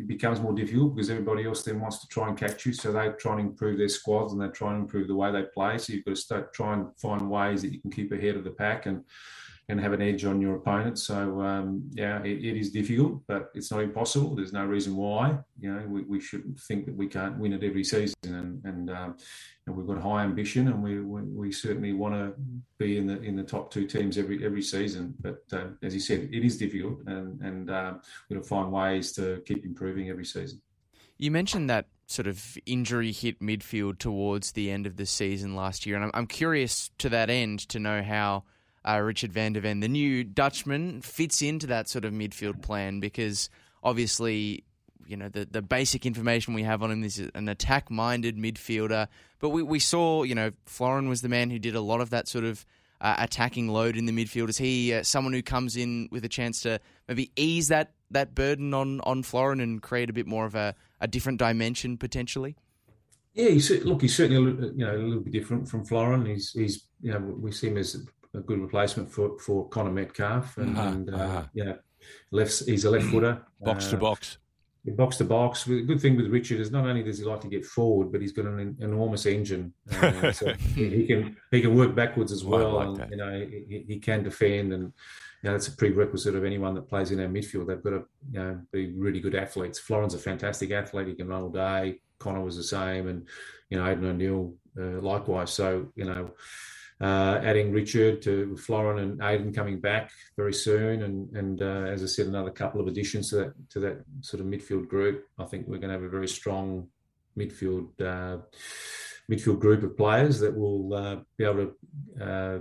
it, 0.00 0.08
becomes 0.08 0.40
more 0.40 0.52
difficult 0.52 0.96
because 0.96 1.08
everybody 1.08 1.44
else 1.44 1.62
then 1.62 1.80
wants 1.80 2.00
to 2.00 2.08
try 2.08 2.28
and 2.28 2.36
catch 2.36 2.66
you. 2.66 2.72
So 2.72 2.90
they 2.90 3.08
try 3.20 3.32
and 3.38 3.40
improve 3.40 3.78
their 3.78 3.88
squads 3.88 4.32
and 4.32 4.42
they 4.42 4.48
try 4.48 4.72
and 4.72 4.82
improve 4.82 5.06
the 5.06 5.14
way 5.14 5.30
they 5.30 5.44
play. 5.54 5.78
So 5.78 5.92
you've 5.92 6.04
got 6.04 6.16
to 6.16 6.20
start 6.20 6.52
try 6.52 6.74
and 6.74 6.88
find 6.98 7.30
ways 7.30 7.62
that 7.62 7.72
you 7.72 7.80
can 7.80 7.92
keep 7.92 8.10
ahead 8.10 8.34
of 8.34 8.42
the 8.42 8.50
pack. 8.50 8.86
And 8.86 9.04
and 9.70 9.80
have 9.80 9.92
an 9.92 10.02
edge 10.02 10.24
on 10.24 10.40
your 10.40 10.56
opponent. 10.56 10.98
So 10.98 11.40
um, 11.40 11.88
yeah, 11.92 12.20
it, 12.22 12.44
it 12.44 12.56
is 12.56 12.70
difficult, 12.70 13.22
but 13.28 13.50
it's 13.54 13.70
not 13.70 13.80
impossible. 13.80 14.34
There's 14.34 14.52
no 14.52 14.66
reason 14.66 14.96
why. 14.96 15.38
You 15.60 15.72
know, 15.72 15.86
we, 15.86 16.02
we 16.02 16.20
shouldn't 16.20 16.58
think 16.58 16.86
that 16.86 16.96
we 16.96 17.06
can't 17.06 17.38
win 17.38 17.52
it 17.52 17.62
every 17.62 17.84
season, 17.84 18.16
and 18.24 18.64
and, 18.64 18.90
um, 18.90 19.16
and 19.66 19.76
we've 19.76 19.86
got 19.86 20.02
high 20.02 20.24
ambition, 20.24 20.66
and 20.68 20.82
we 20.82 21.00
we, 21.00 21.22
we 21.22 21.52
certainly 21.52 21.92
want 21.92 22.14
to 22.14 22.34
be 22.78 22.98
in 22.98 23.06
the 23.06 23.22
in 23.22 23.36
the 23.36 23.44
top 23.44 23.70
two 23.70 23.86
teams 23.86 24.18
every 24.18 24.44
every 24.44 24.62
season. 24.62 25.14
But 25.20 25.42
uh, 25.52 25.68
as 25.82 25.94
you 25.94 26.00
said, 26.00 26.28
it 26.32 26.44
is 26.44 26.58
difficult, 26.58 26.98
and 27.06 27.40
and 27.40 27.70
uh, 27.70 27.94
we're 28.28 28.36
going 28.36 28.42
to 28.42 28.48
find 28.48 28.72
ways 28.72 29.12
to 29.12 29.40
keep 29.46 29.64
improving 29.64 30.10
every 30.10 30.24
season. 30.24 30.60
You 31.16 31.30
mentioned 31.30 31.70
that 31.70 31.86
sort 32.06 32.26
of 32.26 32.58
injury 32.66 33.12
hit 33.12 33.40
midfield 33.40 33.98
towards 33.98 34.52
the 34.52 34.68
end 34.68 34.86
of 34.86 34.96
the 34.96 35.06
season 35.06 35.54
last 35.54 35.86
year, 35.86 35.94
and 35.94 36.06
I'm, 36.06 36.10
I'm 36.12 36.26
curious 36.26 36.90
to 36.98 37.08
that 37.10 37.30
end 37.30 37.60
to 37.68 37.78
know 37.78 38.02
how 38.02 38.44
uh, 38.88 38.98
Richard 38.98 39.32
van 39.32 39.52
der 39.52 39.60
Venne, 39.60 39.80
the 39.80 39.88
new 39.88 40.24
Dutchman, 40.24 41.02
fits 41.02 41.42
into 41.42 41.66
that 41.66 41.88
sort 41.88 42.04
of 42.04 42.12
midfield 42.12 42.62
plan 42.62 43.00
because 43.00 43.50
obviously, 43.82 44.64
you 45.06 45.16
know, 45.16 45.28
the, 45.28 45.44
the 45.44 45.62
basic 45.62 46.06
information 46.06 46.54
we 46.54 46.62
have 46.62 46.82
on 46.82 46.90
him 46.90 47.04
is 47.04 47.18
an 47.34 47.48
attack 47.48 47.90
minded 47.90 48.36
midfielder. 48.36 49.08
But 49.38 49.50
we, 49.50 49.62
we 49.62 49.78
saw, 49.78 50.22
you 50.22 50.34
know, 50.34 50.52
Florin 50.66 51.08
was 51.08 51.22
the 51.22 51.28
man 51.28 51.50
who 51.50 51.58
did 51.58 51.74
a 51.74 51.80
lot 51.80 52.00
of 52.00 52.10
that 52.10 52.28
sort 52.28 52.44
of 52.44 52.64
uh, 53.00 53.16
attacking 53.18 53.68
load 53.68 53.96
in 53.96 54.06
the 54.06 54.12
midfield. 54.12 54.48
Is 54.48 54.58
he 54.58 54.94
uh, 54.94 55.02
someone 55.02 55.32
who 55.32 55.42
comes 55.42 55.76
in 55.76 56.08
with 56.10 56.24
a 56.24 56.28
chance 56.28 56.60
to 56.62 56.80
maybe 57.08 57.30
ease 57.36 57.68
that, 57.68 57.92
that 58.10 58.34
burden 58.34 58.72
on, 58.74 59.00
on 59.02 59.22
Florin 59.22 59.60
and 59.60 59.82
create 59.82 60.10
a 60.10 60.12
bit 60.12 60.26
more 60.26 60.46
of 60.46 60.54
a, 60.54 60.74
a 61.00 61.08
different 61.08 61.38
dimension 61.38 61.96
potentially? 61.96 62.56
Yeah, 63.34 63.50
he's, 63.50 63.70
look, 63.84 64.02
he's 64.02 64.16
certainly 64.16 64.68
you 64.76 64.84
know 64.84 64.96
a 64.96 64.98
little 64.98 65.22
bit 65.22 65.32
different 65.32 65.68
from 65.68 65.84
Florin. 65.84 66.26
He's 66.26 66.50
he's 66.50 66.84
you 67.00 67.12
know 67.12 67.20
we 67.20 67.52
see 67.52 67.68
him 67.68 67.76
as 67.76 67.96
a 68.34 68.40
good 68.40 68.60
replacement 68.60 69.10
for 69.10 69.38
for 69.38 69.68
Connor 69.68 69.90
Metcalfe, 69.90 70.56
and, 70.58 70.76
uh-huh, 70.76 70.88
and 70.88 71.10
uh, 71.10 71.16
uh-huh. 71.16 71.42
yeah, 71.54 71.72
left 72.30 72.64
he's 72.66 72.84
a 72.84 72.90
left 72.90 73.06
footer, 73.06 73.42
box 73.60 73.86
to 73.88 73.96
uh, 73.96 74.00
box. 74.00 74.38
Box 74.86 75.18
to 75.18 75.24
box. 75.24 75.64
The 75.64 75.82
good 75.82 76.00
thing 76.00 76.16
with 76.16 76.28
Richard 76.28 76.58
is 76.58 76.70
not 76.70 76.86
only 76.86 77.02
does 77.02 77.18
he 77.18 77.24
like 77.24 77.42
to 77.42 77.48
get 77.48 77.66
forward, 77.66 78.10
but 78.10 78.22
he's 78.22 78.32
got 78.32 78.46
an 78.46 78.78
enormous 78.80 79.26
engine. 79.26 79.74
Uh, 79.92 80.32
so 80.40 80.54
he 80.54 81.06
can 81.06 81.36
he 81.50 81.60
can 81.60 81.76
work 81.76 81.94
backwards 81.94 82.32
as 82.32 82.44
well, 82.44 82.72
like 82.72 82.86
and 82.86 82.96
that. 82.96 83.10
you 83.10 83.16
know 83.16 83.46
he, 83.68 83.84
he 83.86 83.98
can 83.98 84.22
defend 84.22 84.72
and 84.72 84.92
you 85.42 85.48
know, 85.48 85.52
that's 85.52 85.68
a 85.68 85.72
prerequisite 85.72 86.34
of 86.34 86.44
anyone 86.44 86.74
that 86.74 86.88
plays 86.88 87.10
in 87.10 87.20
our 87.20 87.26
midfield. 87.26 87.66
They've 87.66 87.82
got 87.82 87.90
to 87.90 88.04
you 88.32 88.40
know, 88.40 88.60
be 88.72 88.92
really 88.92 89.20
good 89.20 89.34
athletes. 89.34 89.78
Florin's 89.78 90.14
a 90.14 90.18
fantastic 90.18 90.70
athlete. 90.70 91.08
He 91.08 91.14
can 91.14 91.28
run 91.28 91.42
all 91.42 91.48
day. 91.48 92.00
Connor 92.18 92.44
was 92.44 92.56
the 92.56 92.62
same, 92.62 93.08
and 93.08 93.26
you 93.70 93.78
know 93.78 93.86
Aidan 93.86 94.04
O'Neill 94.04 94.54
uh, 94.78 95.00
likewise. 95.00 95.50
So 95.50 95.88
you 95.94 96.04
know, 96.04 96.30
uh, 97.00 97.40
adding 97.42 97.72
Richard 97.72 98.20
to 98.22 98.56
Florin 98.58 98.98
and 98.98 99.22
Aidan 99.22 99.54
coming 99.54 99.80
back 99.80 100.10
very 100.36 100.52
soon, 100.52 101.02
and 101.02 101.34
and 101.34 101.62
uh, 101.62 101.88
as 101.88 102.02
I 102.02 102.06
said, 102.06 102.26
another 102.26 102.50
couple 102.50 102.80
of 102.80 102.88
additions 102.88 103.30
to 103.30 103.36
that 103.36 103.70
to 103.70 103.80
that 103.80 104.04
sort 104.20 104.40
of 104.40 104.46
midfield 104.46 104.88
group. 104.88 105.26
I 105.38 105.44
think 105.44 105.66
we're 105.66 105.78
going 105.78 105.88
to 105.88 105.94
have 105.94 106.02
a 106.02 106.08
very 106.08 106.28
strong 106.28 106.88
midfield 107.38 107.88
uh, 108.00 108.38
midfield 109.30 109.60
group 109.60 109.82
of 109.82 109.96
players 109.96 110.40
that 110.40 110.54
will 110.54 110.92
uh, 110.92 111.16
be 111.38 111.44
able 111.44 111.72
to 112.18 112.22
uh, 112.22 112.58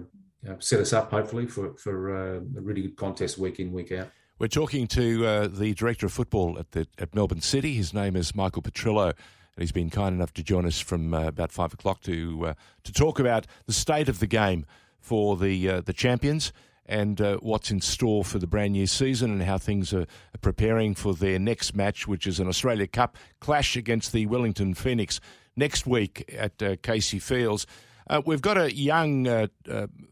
set 0.59 0.79
us 0.79 0.93
up 0.93 1.11
hopefully 1.11 1.45
for 1.45 1.75
for 1.75 2.15
uh, 2.15 2.37
a 2.37 2.61
really 2.61 2.83
good 2.83 2.95
contest 2.95 3.37
week 3.37 3.59
in 3.59 3.73
week 3.73 3.91
out. 3.91 4.09
We're 4.37 4.47
talking 4.47 4.87
to 4.87 5.49
the 5.49 5.73
director 5.73 6.05
of 6.05 6.13
football 6.13 6.57
at 6.57 6.71
the 6.71 6.87
at 6.97 7.13
Melbourne 7.13 7.41
City. 7.41 7.73
His 7.73 7.93
name 7.93 8.15
is 8.15 8.33
Michael 8.33 8.61
Petrillo 8.61 9.13
he's 9.59 9.71
been 9.71 9.89
kind 9.89 10.15
enough 10.15 10.33
to 10.33 10.43
join 10.43 10.65
us 10.65 10.79
from 10.79 11.13
uh, 11.13 11.27
about 11.27 11.51
five 11.51 11.73
o'clock 11.73 12.01
to 12.01 12.47
uh, 12.47 12.53
to 12.83 12.91
talk 12.91 13.19
about 13.19 13.45
the 13.65 13.73
state 13.73 14.09
of 14.09 14.19
the 14.19 14.27
game 14.27 14.65
for 14.99 15.37
the 15.37 15.69
uh, 15.69 15.81
the 15.81 15.93
champions 15.93 16.51
and 16.85 17.21
uh, 17.21 17.37
what's 17.37 17.69
in 17.69 17.79
store 17.79 18.23
for 18.23 18.39
the 18.39 18.47
brand 18.47 18.73
new 18.73 18.87
season 18.87 19.29
and 19.29 19.43
how 19.43 19.57
things 19.57 19.93
are 19.93 20.07
preparing 20.41 20.95
for 20.95 21.13
their 21.13 21.37
next 21.37 21.75
match, 21.75 22.07
which 22.07 22.25
is 22.25 22.39
an 22.39 22.47
Australia 22.47 22.87
Cup 22.87 23.15
clash 23.39 23.75
against 23.75 24.11
the 24.11 24.25
Wellington 24.25 24.73
Phoenix 24.73 25.19
next 25.55 25.85
week 25.85 26.33
at 26.35 26.61
uh, 26.63 26.75
Casey 26.81 27.19
Fields. 27.19 27.67
Uh, 28.09 28.23
we've 28.25 28.41
got 28.41 28.57
a 28.57 28.75
young 28.75 29.47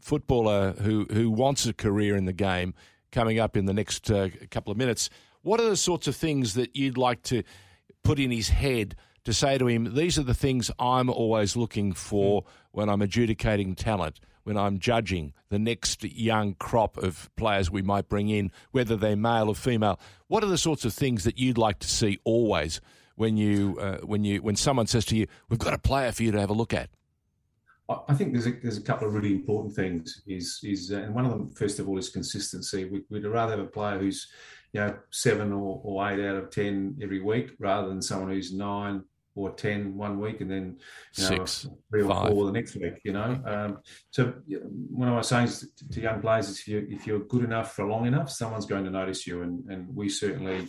footballer 0.00 0.72
who 0.82 1.06
who 1.12 1.30
wants 1.30 1.66
a 1.66 1.72
career 1.72 2.16
in 2.16 2.26
the 2.26 2.32
game 2.32 2.74
coming 3.10 3.40
up 3.40 3.56
in 3.56 3.64
the 3.64 3.72
next 3.72 4.10
couple 4.50 4.70
of 4.70 4.76
minutes. 4.76 5.10
What 5.42 5.60
are 5.60 5.68
the 5.68 5.76
sorts 5.76 6.06
of 6.06 6.14
things 6.14 6.54
that 6.54 6.76
you'd 6.76 6.98
like 6.98 7.22
to 7.24 7.42
put 8.04 8.20
in 8.20 8.30
his 8.30 8.50
head? 8.50 8.94
To 9.28 9.34
say 9.34 9.58
to 9.58 9.68
him, 9.68 9.94
these 9.94 10.18
are 10.18 10.22
the 10.22 10.32
things 10.32 10.70
I'm 10.78 11.10
always 11.10 11.54
looking 11.54 11.92
for 11.92 12.44
when 12.70 12.88
I'm 12.88 13.02
adjudicating 13.02 13.74
talent, 13.74 14.20
when 14.44 14.56
I'm 14.56 14.78
judging 14.78 15.34
the 15.50 15.58
next 15.58 16.02
young 16.02 16.54
crop 16.54 16.96
of 16.96 17.28
players 17.36 17.70
we 17.70 17.82
might 17.82 18.08
bring 18.08 18.30
in, 18.30 18.50
whether 18.70 18.96
they're 18.96 19.16
male 19.16 19.50
or 19.50 19.54
female. 19.54 20.00
What 20.28 20.42
are 20.42 20.46
the 20.46 20.56
sorts 20.56 20.86
of 20.86 20.94
things 20.94 21.24
that 21.24 21.38
you'd 21.38 21.58
like 21.58 21.78
to 21.80 21.86
see 21.86 22.18
always 22.24 22.80
when 23.16 23.36
you 23.36 23.76
uh, 23.78 23.98
when 23.98 24.24
you 24.24 24.40
when 24.40 24.56
someone 24.56 24.86
says 24.86 25.04
to 25.06 25.16
you, 25.16 25.26
"We've 25.50 25.58
got 25.58 25.74
a 25.74 25.78
player 25.78 26.10
for 26.10 26.22
you 26.22 26.32
to 26.32 26.40
have 26.40 26.48
a 26.48 26.54
look 26.54 26.72
at"? 26.72 26.88
I 28.08 28.14
think 28.14 28.32
there's 28.32 28.46
a, 28.46 28.52
there's 28.52 28.78
a 28.78 28.82
couple 28.82 29.08
of 29.08 29.12
really 29.12 29.32
important 29.32 29.74
things. 29.74 30.22
Is 30.26 30.58
is 30.64 30.90
uh, 30.90 31.00
and 31.00 31.14
one 31.14 31.26
of 31.26 31.32
them, 31.32 31.50
first 31.50 31.80
of 31.80 31.86
all, 31.86 31.98
is 31.98 32.08
consistency. 32.08 32.86
We, 32.86 33.04
would 33.10 33.26
rather 33.26 33.58
have 33.58 33.66
a 33.66 33.68
player 33.68 33.98
who's 33.98 34.26
you 34.72 34.80
know 34.80 34.96
seven 35.10 35.52
or, 35.52 35.82
or 35.84 36.08
eight 36.08 36.26
out 36.26 36.36
of 36.36 36.50
ten 36.50 36.96
every 37.02 37.20
week 37.20 37.50
rather 37.58 37.88
than 37.88 38.00
someone 38.00 38.30
who's 38.30 38.54
nine 38.54 39.04
or 39.38 39.52
10 39.52 39.96
one 39.96 40.18
week 40.18 40.40
and 40.40 40.50
then 40.50 40.78
you 41.16 41.22
know, 41.22 41.28
Six, 41.28 41.68
three 41.90 42.02
or 42.02 42.08
five. 42.08 42.28
four 42.28 42.46
the 42.46 42.52
next 42.52 42.74
week, 42.74 42.94
you 43.04 43.12
know. 43.12 43.40
Um, 43.46 43.78
so 44.10 44.34
one 44.90 45.08
of 45.08 45.14
my 45.14 45.22
sayings 45.22 45.64
to, 45.92 46.00
young 46.00 46.20
players 46.20 46.48
is 46.48 46.58
if, 46.60 46.68
you, 46.68 46.86
if 46.90 47.06
you're 47.06 47.20
good 47.20 47.44
enough 47.44 47.74
for 47.74 47.86
long 47.86 48.06
enough, 48.06 48.30
someone's 48.30 48.66
going 48.66 48.84
to 48.84 48.90
notice 48.90 49.26
you. 49.26 49.42
And, 49.42 49.64
and 49.70 49.94
we 49.94 50.08
certainly 50.08 50.66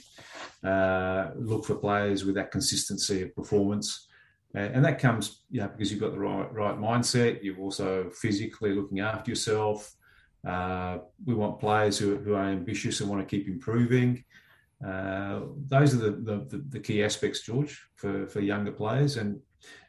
uh, 0.64 1.30
look 1.36 1.66
for 1.66 1.76
players 1.76 2.26
with 2.26 2.36
that 2.36 2.52
consistency 2.52 3.24
of 3.24 3.36
performance. 3.36 4.08
And 4.56 4.84
that 4.84 4.98
comes, 4.98 5.44
you 5.52 5.62
know, 5.62 5.68
because 5.68 5.92
you've 5.92 6.02
got 6.02 6.12
the 6.12 6.20
right, 6.20 6.52
right 6.52 6.76
mindset. 6.76 7.44
You're 7.44 7.60
also 7.60 8.10
physically 8.10 8.74
looking 8.74 9.00
after 9.00 9.30
yourself. 9.30 9.94
Uh, 10.48 11.00
we 11.26 11.36
want 11.36 11.60
players 11.60 12.00
who, 12.00 12.18
who 12.18 12.34
are 12.34 12.46
ambitious 12.46 13.00
and 13.00 13.10
want 13.10 13.22
to 13.22 13.38
keep 13.38 13.48
improving. 13.48 14.24
Uh, 14.86 15.42
those 15.68 15.94
are 15.94 15.98
the, 15.98 16.12
the, 16.12 16.64
the, 16.70 16.80
key 16.80 17.04
aspects, 17.04 17.42
George, 17.42 17.86
for, 17.96 18.28
for 18.28 18.40
younger 18.40 18.72
players, 18.72 19.18
and 19.18 19.42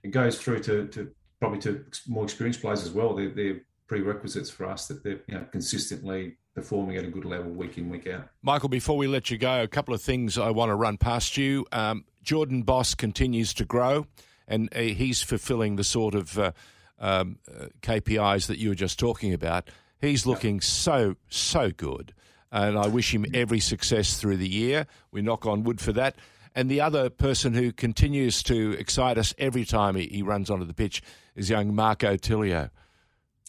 it 0.03 0.11
goes 0.11 0.41
through 0.41 0.61
to, 0.61 0.89
to 0.89 1.11
probably 1.39 1.61
to 1.61 1.85
more 2.09 2.25
experienced 2.25 2.61
players 2.61 2.83
as 2.83 2.91
well. 2.91 3.15
They're, 3.15 3.31
they're 3.31 3.61
prerequisites 3.87 4.51
for 4.51 4.67
us 4.67 4.89
that 4.89 5.05
they're 5.05 5.21
you 5.29 5.35
know, 5.35 5.47
consistently 5.53 6.37
performing 6.55 6.97
at 6.97 7.05
a 7.05 7.09
good 7.09 7.25
level 7.25 7.53
week 7.53 7.79
in 7.79 7.89
week 7.89 8.09
out. 8.09 8.29
Michael, 8.43 8.69
before 8.69 8.97
we 8.97 9.07
let 9.07 9.31
you 9.31 9.39
go, 9.39 9.63
a 9.63 9.69
couple 9.69 9.95
of 9.95 10.03
things 10.03 10.37
I 10.37 10.51
want 10.51 10.71
to 10.71 10.75
run 10.75 10.97
past 10.97 11.37
you. 11.37 11.67
Um, 11.71 12.05
Jordan 12.23 12.63
Bos 12.63 12.95
continues 12.95 13.55
to 13.55 13.65
grow, 13.65 14.07
and 14.49 14.69
uh, 14.75 14.81
he's 14.81 15.23
fulfilling 15.23 15.77
the 15.77 15.85
sort 15.85 16.17
of 16.17 16.39
uh, 16.39 16.53
um, 16.99 17.39
uh, 17.49 17.67
KPIs 17.83 18.49
that 18.49 18.59
you 18.59 18.71
were 18.71 18.75
just 18.75 18.99
talking 18.99 19.33
about. 19.33 19.71
He's 20.01 20.27
looking 20.27 20.61
so 20.61 21.17
so 21.29 21.71
good 21.71 22.15
and 22.53 22.79
I 22.79 22.89
wish 22.89 23.15
him 23.15 23.27
every 23.33 23.61
success 23.61 24.19
through 24.19 24.39
the 24.39 24.49
year. 24.49 24.87
We 25.11 25.23
knock 25.23 25.47
on 25.47 25.63
wood 25.63 25.81
for 25.81 25.93
that. 25.93 26.17
And 26.55 26.69
the 26.69 26.81
other 26.81 27.11
person 27.11 27.55
who 27.55 27.73
continues 27.73 28.43
to 28.45 28.73
excite 28.73 29.19
us 29.19 29.35
every 29.39 29.65
time 29.65 29.95
he, 29.95 30.07
he 30.07 30.23
runs 30.23 30.51
onto 30.51 30.65
the 30.65 30.75
pitch 30.75 31.03
is 31.37 31.49
young 31.49 31.75
Marco 31.75 32.17
Tilio. 32.17 32.71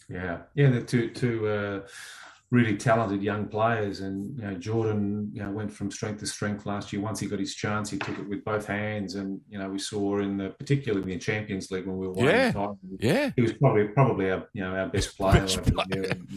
Yeah, 0.08 0.38
yeah, 0.54 0.70
the 0.70 0.82
two 0.82 1.10
two 1.10 1.48
uh, 1.48 1.80
really 2.50 2.76
talented 2.76 3.22
young 3.22 3.46
players, 3.48 4.00
and 4.00 4.38
you 4.38 4.44
know 4.44 4.54
Jordan, 4.54 5.30
you 5.32 5.42
know, 5.42 5.50
went 5.50 5.72
from 5.72 5.90
strength 5.90 6.20
to 6.20 6.26
strength 6.26 6.66
last 6.66 6.92
year. 6.92 7.00
Once 7.00 7.18
he 7.18 7.26
got 7.26 7.38
his 7.38 7.54
chance, 7.54 7.90
he 7.90 7.98
took 7.98 8.18
it 8.18 8.28
with 8.28 8.44
both 8.44 8.66
hands, 8.66 9.14
and 9.14 9.40
you 9.48 9.58
know 9.58 9.68
we 9.68 9.78
saw 9.78 10.18
in 10.18 10.36
the 10.36 10.50
particularly 10.50 11.02
in 11.12 11.18
the 11.18 11.24
Champions 11.24 11.70
League 11.70 11.86
when 11.86 11.96
we 11.96 12.08
were 12.08 12.14
yeah, 12.24 12.52
yeah, 12.98 13.30
he 13.34 13.42
was 13.42 13.54
probably 13.54 13.88
probably 13.88 14.30
our 14.30 14.46
you 14.52 14.62
know 14.62 14.76
our 14.76 14.88
best 14.88 15.16
player. 15.16 15.32
Best 15.40 15.62
player. 15.64 16.04
And, 16.10 16.28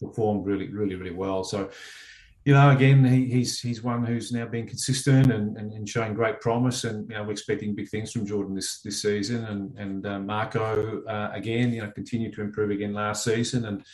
performed 0.00 0.46
really, 0.46 0.68
really, 0.68 0.94
really 0.94 1.14
well. 1.14 1.44
So, 1.44 1.70
you 2.44 2.54
know, 2.54 2.70
again, 2.70 3.04
he, 3.04 3.26
he's 3.26 3.60
he's 3.60 3.82
one 3.82 4.04
who's 4.06 4.32
now 4.32 4.46
been 4.46 4.66
consistent 4.66 5.30
and, 5.30 5.56
and, 5.58 5.70
and, 5.72 5.86
showing 5.86 6.14
great 6.14 6.40
promise. 6.40 6.84
And 6.84 7.06
you 7.10 7.14
know, 7.14 7.24
we're 7.24 7.32
expecting 7.32 7.74
big 7.74 7.90
things 7.90 8.10
from 8.10 8.26
Jordan 8.26 8.54
this 8.54 8.80
this 8.80 9.02
season. 9.02 9.44
And 9.44 9.78
and 9.78 10.06
uh, 10.06 10.18
Marco 10.18 11.02
uh, 11.04 11.30
again, 11.34 11.72
you 11.72 11.82
know, 11.82 11.90
continued 11.90 12.32
to 12.34 12.40
improve 12.40 12.70
again 12.70 12.94
last 12.94 13.24
season. 13.24 13.66
And 13.66 13.84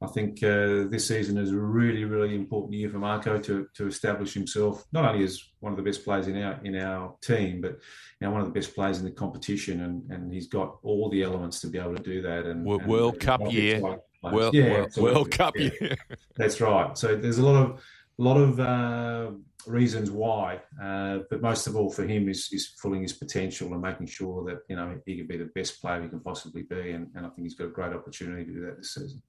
I 0.00 0.06
think 0.06 0.42
uh, 0.44 0.86
this 0.88 1.08
season 1.08 1.36
is 1.38 1.50
a 1.50 1.58
really, 1.58 2.04
really 2.04 2.34
important 2.34 2.74
year 2.74 2.88
for 2.88 2.98
Marco 2.98 3.38
to 3.40 3.68
to 3.74 3.86
establish 3.86 4.32
himself 4.32 4.86
not 4.92 5.04
only 5.04 5.24
as 5.24 5.42
one 5.60 5.72
of 5.72 5.76
the 5.76 5.82
best 5.82 6.04
players 6.04 6.28
in 6.28 6.40
our 6.40 6.58
in 6.64 6.76
our 6.76 7.14
team, 7.20 7.60
but 7.60 7.72
you 7.72 8.26
know, 8.26 8.30
one 8.30 8.40
of 8.40 8.46
the 8.46 8.54
best 8.54 8.74
players 8.74 9.00
in 9.00 9.04
the 9.04 9.10
competition. 9.10 9.82
And 9.82 10.10
and 10.10 10.32
he's 10.32 10.46
got 10.46 10.78
all 10.82 11.10
the 11.10 11.22
elements 11.22 11.60
to 11.60 11.66
be 11.66 11.78
able 11.78 11.96
to 11.96 12.02
do 12.02 12.22
that. 12.22 12.46
And 12.46 12.64
World, 12.64 13.14
and, 13.14 13.20
Cup 13.20 13.52
year. 13.52 13.80
Like, 13.80 14.00
World, 14.22 14.54
yeah, 14.54 14.70
World, 14.70 14.96
World 14.96 15.30
Cup 15.30 15.56
yeah. 15.56 15.70
year. 15.80 15.96
That's 16.36 16.60
right. 16.60 16.96
So 16.98 17.16
there's 17.16 17.38
a 17.38 17.46
lot 17.46 17.56
of 17.56 17.80
a 18.18 18.22
lot 18.22 18.36
of 18.36 18.58
uh, 18.58 19.30
reasons 19.66 20.10
why, 20.10 20.60
uh, 20.82 21.18
but 21.30 21.40
most 21.40 21.66
of 21.66 21.76
all 21.76 21.90
for 21.90 22.04
him 22.06 22.28
is 22.28 22.48
is 22.52 22.66
fulfilling 22.66 23.02
his 23.02 23.12
potential 23.12 23.72
and 23.72 23.80
making 23.82 24.06
sure 24.06 24.44
that 24.44 24.62
you 24.68 24.76
know 24.76 24.98
he 25.06 25.16
can 25.16 25.26
be 25.26 25.36
the 25.36 25.50
best 25.54 25.80
player 25.80 26.02
he 26.02 26.08
can 26.08 26.20
possibly 26.20 26.62
be, 26.62 26.90
and, 26.90 27.08
and 27.14 27.26
I 27.26 27.28
think 27.30 27.42
he's 27.42 27.54
got 27.54 27.66
a 27.66 27.70
great 27.70 27.92
opportunity 27.92 28.44
to 28.44 28.52
do 28.52 28.60
that 28.66 28.78
this 28.78 28.94
season. 28.94 29.22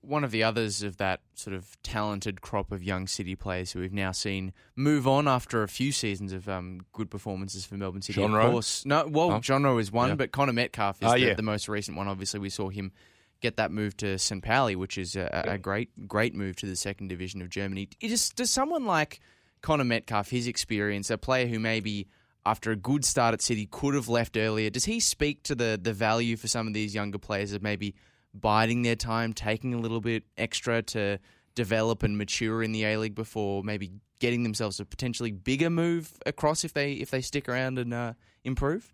one 0.00 0.24
of 0.24 0.30
the 0.30 0.42
others 0.42 0.82
of 0.82 0.96
that 0.96 1.20
sort 1.34 1.54
of 1.54 1.76
talented 1.82 2.40
crop 2.40 2.72
of 2.72 2.82
young 2.82 3.06
City 3.06 3.34
players 3.34 3.72
who 3.72 3.80
we've 3.80 3.92
now 3.92 4.12
seen 4.12 4.54
move 4.74 5.06
on 5.06 5.28
after 5.28 5.62
a 5.62 5.68
few 5.68 5.92
seasons 5.92 6.32
of 6.32 6.48
um, 6.48 6.80
good 6.92 7.10
performances 7.10 7.66
for 7.66 7.74
Melbourne 7.74 8.00
City. 8.00 8.20
John 8.20 8.34
of 8.34 8.50
course, 8.50 8.86
no, 8.86 9.06
well, 9.06 9.32
oh. 9.32 9.40
John 9.40 9.64
Rowe 9.64 9.76
is 9.76 9.92
one, 9.92 10.10
yeah. 10.10 10.14
but 10.14 10.32
Connor 10.32 10.54
Metcalfe 10.54 11.02
is 11.02 11.08
oh, 11.08 11.12
the, 11.12 11.20
yeah. 11.20 11.34
the, 11.34 11.42
most 11.42 11.68
recent 11.68 11.96
one. 11.98 12.08
Obviously, 12.08 12.40
we 12.40 12.48
saw 12.48 12.70
him 12.70 12.92
get 13.40 13.56
that 13.56 13.70
move 13.70 13.96
to 13.98 14.18
St. 14.18 14.42
Pauli, 14.42 14.76
which 14.76 14.98
is 14.98 15.16
a, 15.16 15.44
a, 15.46 15.58
great, 15.58 16.08
great 16.08 16.34
move 16.34 16.56
to 16.56 16.66
the 16.66 16.76
second 16.76 17.08
division 17.08 17.42
of 17.42 17.48
Germany. 17.48 17.88
It 18.00 18.10
is, 18.10 18.30
does 18.30 18.50
someone 18.50 18.84
like 18.84 19.20
Connor 19.62 19.84
Metcalfe, 19.84 20.30
his 20.30 20.46
experience, 20.46 21.10
a 21.10 21.18
player 21.18 21.46
who 21.46 21.58
maybe 21.58 22.08
after 22.46 22.70
a 22.70 22.76
good 22.76 23.04
start 23.04 23.34
at 23.34 23.42
City 23.42 23.66
could 23.70 23.94
have 23.94 24.08
left 24.08 24.36
earlier, 24.36 24.70
does 24.70 24.84
he 24.84 25.00
speak 25.00 25.42
to 25.44 25.54
the 25.54 25.78
the 25.80 25.92
value 25.92 26.36
for 26.36 26.48
some 26.48 26.66
of 26.66 26.72
these 26.72 26.94
younger 26.94 27.18
players 27.18 27.52
of 27.52 27.62
maybe 27.62 27.94
biding 28.32 28.82
their 28.82 28.96
time, 28.96 29.32
taking 29.32 29.74
a 29.74 29.78
little 29.78 30.00
bit 30.00 30.24
extra 30.38 30.82
to 30.82 31.18
develop 31.54 32.02
and 32.02 32.16
mature 32.16 32.62
in 32.62 32.72
the 32.72 32.84
A 32.84 32.96
League 32.96 33.14
before 33.14 33.62
maybe 33.62 33.90
getting 34.18 34.42
themselves 34.42 34.80
a 34.80 34.84
potentially 34.84 35.32
bigger 35.32 35.70
move 35.70 36.12
across 36.26 36.64
if 36.64 36.72
they 36.72 36.92
if 36.92 37.10
they 37.10 37.20
stick 37.20 37.48
around 37.48 37.78
and 37.78 37.92
uh, 37.92 38.12
improve? 38.44 38.92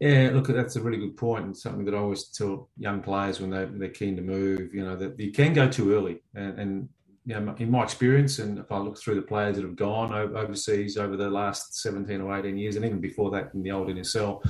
Yeah, 0.00 0.30
look, 0.32 0.46
that's 0.46 0.76
a 0.76 0.80
really 0.80 0.96
good 0.96 1.16
point, 1.16 1.44
and 1.44 1.56
something 1.56 1.84
that 1.84 1.94
I 1.94 1.98
always 1.98 2.24
tell 2.28 2.70
young 2.78 3.02
players 3.02 3.38
when 3.38 3.50
they 3.50 3.66
they're 3.66 3.90
keen 3.90 4.16
to 4.16 4.22
move. 4.22 4.74
You 4.74 4.84
know 4.84 4.96
that 4.96 5.20
you 5.20 5.30
can 5.30 5.52
go 5.52 5.68
too 5.68 5.94
early, 5.94 6.22
and, 6.34 6.58
and 6.58 6.88
you 7.26 7.38
know, 7.38 7.54
in 7.58 7.70
my 7.70 7.82
experience, 7.82 8.38
and 8.38 8.58
if 8.58 8.72
I 8.72 8.78
look 8.78 8.98
through 8.98 9.16
the 9.16 9.22
players 9.22 9.56
that 9.56 9.62
have 9.62 9.76
gone 9.76 10.12
overseas 10.12 10.96
over 10.96 11.18
the 11.18 11.28
last 11.28 11.80
17 11.82 12.20
or 12.22 12.36
18 12.36 12.56
years, 12.56 12.76
and 12.76 12.84
even 12.84 13.00
before 13.00 13.30
that 13.32 13.50
in 13.52 13.62
the 13.62 13.72
old 13.72 13.88
NSL, 13.88 14.42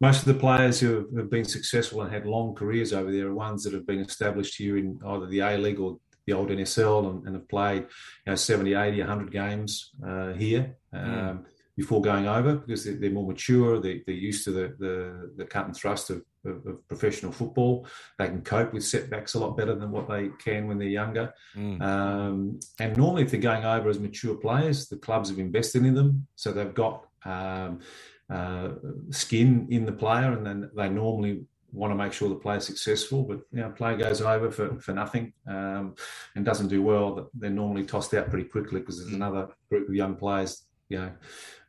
most 0.00 0.20
of 0.20 0.24
the 0.26 0.40
players 0.40 0.78
who 0.78 1.08
have 1.16 1.30
been 1.30 1.44
successful 1.44 2.02
and 2.02 2.12
had 2.12 2.24
long 2.24 2.54
careers 2.54 2.92
over 2.92 3.10
there 3.10 3.28
are 3.28 3.34
ones 3.34 3.64
that 3.64 3.72
have 3.72 3.86
been 3.86 4.00
established 4.00 4.56
here 4.56 4.76
in 4.76 4.98
either 5.04 5.26
the 5.26 5.40
A 5.40 5.58
League 5.58 5.80
or 5.80 5.98
the 6.26 6.32
old 6.32 6.48
NSL 6.50 7.10
and, 7.10 7.26
and 7.26 7.36
have 7.36 7.48
played 7.48 7.82
you 7.82 8.32
know, 8.32 8.34
70, 8.34 8.74
80, 8.74 8.98
100 8.98 9.32
games 9.32 9.90
uh, 10.06 10.32
here. 10.32 10.76
Mm. 10.94 11.44
Before 11.76 12.02
going 12.02 12.28
over 12.28 12.56
because 12.56 12.84
they're, 12.84 12.96
they're 12.96 13.10
more 13.10 13.26
mature, 13.26 13.80
they, 13.80 14.02
are 14.06 14.12
used 14.12 14.44
to 14.44 14.50
the, 14.50 14.74
the, 14.78 15.32
the, 15.38 15.44
cut 15.46 15.64
and 15.64 15.74
thrust 15.74 16.10
of, 16.10 16.22
of, 16.44 16.66
of, 16.66 16.86
professional 16.86 17.32
football. 17.32 17.86
They 18.18 18.26
can 18.26 18.42
cope 18.42 18.74
with 18.74 18.84
setbacks 18.84 19.32
a 19.32 19.38
lot 19.38 19.56
better 19.56 19.74
than 19.74 19.90
what 19.90 20.06
they 20.06 20.28
can 20.38 20.66
when 20.68 20.78
they're 20.78 20.88
younger. 20.88 21.32
Mm. 21.56 21.80
Um, 21.80 22.60
and 22.78 22.94
normally, 22.94 23.22
if 23.22 23.30
they're 23.30 23.40
going 23.40 23.64
over 23.64 23.88
as 23.88 23.98
mature 23.98 24.34
players, 24.34 24.88
the 24.88 24.98
clubs 24.98 25.30
have 25.30 25.38
invested 25.38 25.86
in 25.86 25.94
them, 25.94 26.26
so 26.36 26.52
they've 26.52 26.74
got 26.74 27.06
um, 27.24 27.80
uh, 28.28 28.70
skin 29.08 29.66
in 29.70 29.86
the 29.86 29.92
player, 29.92 30.32
and 30.32 30.44
then 30.44 30.70
they 30.76 30.90
normally 30.90 31.46
want 31.72 31.90
to 31.90 31.96
make 31.96 32.12
sure 32.12 32.28
the 32.28 32.34
player's 32.34 32.66
successful. 32.66 33.22
But 33.22 33.40
you 33.50 33.60
know, 33.60 33.70
player 33.70 33.96
goes 33.96 34.20
over 34.20 34.50
for, 34.50 34.78
for 34.78 34.92
nothing 34.92 35.32
um, 35.46 35.94
and 36.36 36.44
doesn't 36.44 36.68
do 36.68 36.82
well, 36.82 37.30
they're 37.34 37.50
normally 37.50 37.84
tossed 37.84 38.14
out 38.14 38.28
pretty 38.30 38.48
quickly 38.48 38.80
because 38.80 38.98
there's 38.98 39.14
another 39.14 39.48
group 39.70 39.88
of 39.88 39.94
young 39.94 40.14
players 40.14 40.66
you 40.92 40.98
know 40.98 41.12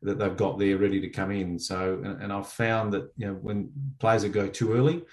that 0.03 0.19
they've 0.19 0.37
got 0.37 0.59
there 0.59 0.77
ready 0.77 0.99
to 1.01 1.09
come 1.09 1.31
in. 1.31 1.57
So, 1.57 2.01
and, 2.03 2.21
and 2.21 2.33
I've 2.33 2.47
found 2.47 2.93
that 2.93 3.11
you 3.17 3.27
know 3.27 3.33
when 3.33 3.71
players 3.99 4.21
that 4.23 4.29
go 4.29 4.47
too 4.47 4.73
early 4.73 5.03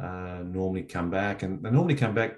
uh, 0.00 0.42
normally 0.44 0.82
come 0.82 1.10
back, 1.10 1.42
and 1.42 1.62
they 1.62 1.70
normally 1.70 1.94
come 1.94 2.14
back 2.14 2.36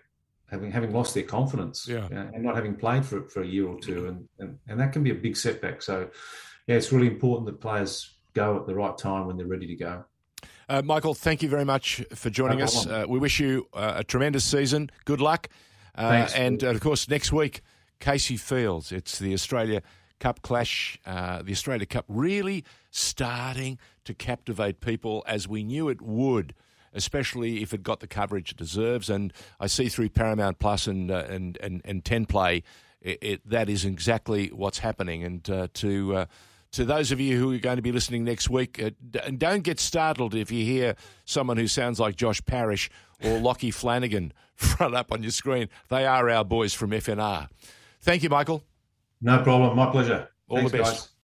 having 0.51 0.71
having 0.71 0.93
lost 0.93 1.15
their 1.15 1.25
confidence 1.25 1.89
yeah. 1.89 2.07
you 2.09 2.15
know, 2.15 2.31
and 2.33 2.43
not 2.43 2.55
having 2.55 2.77
played 2.77 3.05
for 3.05 3.29
for 3.29 3.43
a 3.43 3.47
year 3.47 3.67
or 3.67 3.79
two, 3.81 4.07
and, 4.07 4.29
and 4.39 4.59
and 4.69 4.81
that 4.81 4.93
can 4.93 5.03
be 5.03 5.11
a 5.11 5.15
big 5.15 5.37
setback. 5.37 5.83
So, 5.83 6.09
yeah, 6.67 6.77
it's 6.77 6.93
really 6.93 7.09
important 7.09 7.47
that 7.47 7.61
players 7.61 8.17
go 8.35 8.57
at 8.57 8.67
the 8.67 8.75
right 8.75 8.97
time 8.97 9.27
when 9.27 9.37
they're 9.37 9.47
ready 9.47 9.67
to 9.67 9.77
go. 9.77 10.05
Uh, 10.69 10.83
Michael, 10.83 11.15
thank 11.15 11.43
you 11.43 11.49
very 11.49 11.65
much 11.65 12.05
for 12.15 12.29
joining 12.29 12.59
no 12.59 12.65
us. 12.65 12.87
Uh, 12.87 13.05
we 13.09 13.19
wish 13.19 13.39
you 13.41 13.69
uh, 13.73 13.95
a 13.97 14.05
tremendous 14.05 14.45
season. 14.45 14.91
Good 15.05 15.21
luck. 15.21 15.49
Uh. 15.97 16.29
And 16.35 16.63
of 16.63 16.81
course, 16.81 17.09
next 17.09 17.33
week, 17.33 17.63
Casey 18.01 18.37
Fields. 18.37 18.93
It's 18.93 19.19
the 19.19 19.33
Australia 19.33 19.83
Cup 20.19 20.43
clash, 20.43 20.99
uh, 21.07 21.43
the 21.43 21.53
Australia 21.53 21.87
Cup 21.87 22.05
really 22.09 22.65
starting 22.91 23.79
to 24.05 24.15
captivate 24.15 24.81
people 24.81 25.25
as 25.27 25.47
we 25.47 25.63
knew 25.63 25.89
it 25.89 26.01
would, 26.01 26.55
especially 26.95 27.63
if 27.63 27.75
it 27.75 27.83
got 27.83 28.01
the 28.01 28.07
coverage 28.07 28.53
it 28.53 28.57
deserves. 28.57 29.11
And 29.11 29.33
I 29.61 29.67
see 29.67 29.89
through 29.89 30.11
Paramount 30.11 30.59
Plus 30.59 30.87
and 30.87 31.11
uh, 31.11 31.25
and, 31.29 31.59
and 31.61 31.83
and 31.85 32.05
Ten 32.05 32.27
Play, 32.27 32.63
it, 33.01 33.19
it, 33.21 33.49
that 33.49 33.69
is 33.69 33.85
exactly 33.85 34.49
what's 34.49 34.79
happening. 34.79 35.23
And 35.23 35.49
uh, 35.51 35.69
to 35.75 36.17
uh, 36.17 36.27
to 36.73 36.85
those 36.85 37.13
of 37.13 37.21
you 37.21 37.39
who 37.39 37.55
are 37.55 37.59
going 37.59 37.77
to 37.77 37.83
be 37.83 37.93
listening 37.93 38.25
next 38.25 38.51
week, 38.51 38.83
uh, 38.83 38.91
don't 39.37 39.63
get 39.63 39.81
startled 39.81 40.35
if 40.35 40.51
you 40.51 40.65
hear 40.65 40.97
someone 41.25 41.57
who 41.57 41.69
sounds 41.69 42.01
like 42.01 42.17
Josh 42.17 42.45
Parrish 42.45 42.91
or 43.25 43.39
Lockie 43.41 43.71
Flanagan 43.71 44.33
front 44.55 44.95
up 44.95 45.13
on 45.13 45.23
your 45.23 45.33
screen. 45.33 45.69
They 45.89 46.07
are 46.07 46.29
our 46.29 46.45
boys 46.45 46.75
from 46.75 46.91
FNR. 46.91 47.49
Thank 48.01 48.23
you, 48.23 48.29
Michael. 48.29 48.63
No 49.21 49.43
problem. 49.43 49.77
My 49.77 49.91
pleasure. 49.91 50.29
All 50.49 50.59
Thanks, 50.59 50.73
the 50.73 50.79
best. 50.79 50.93
Guys. 50.93 51.09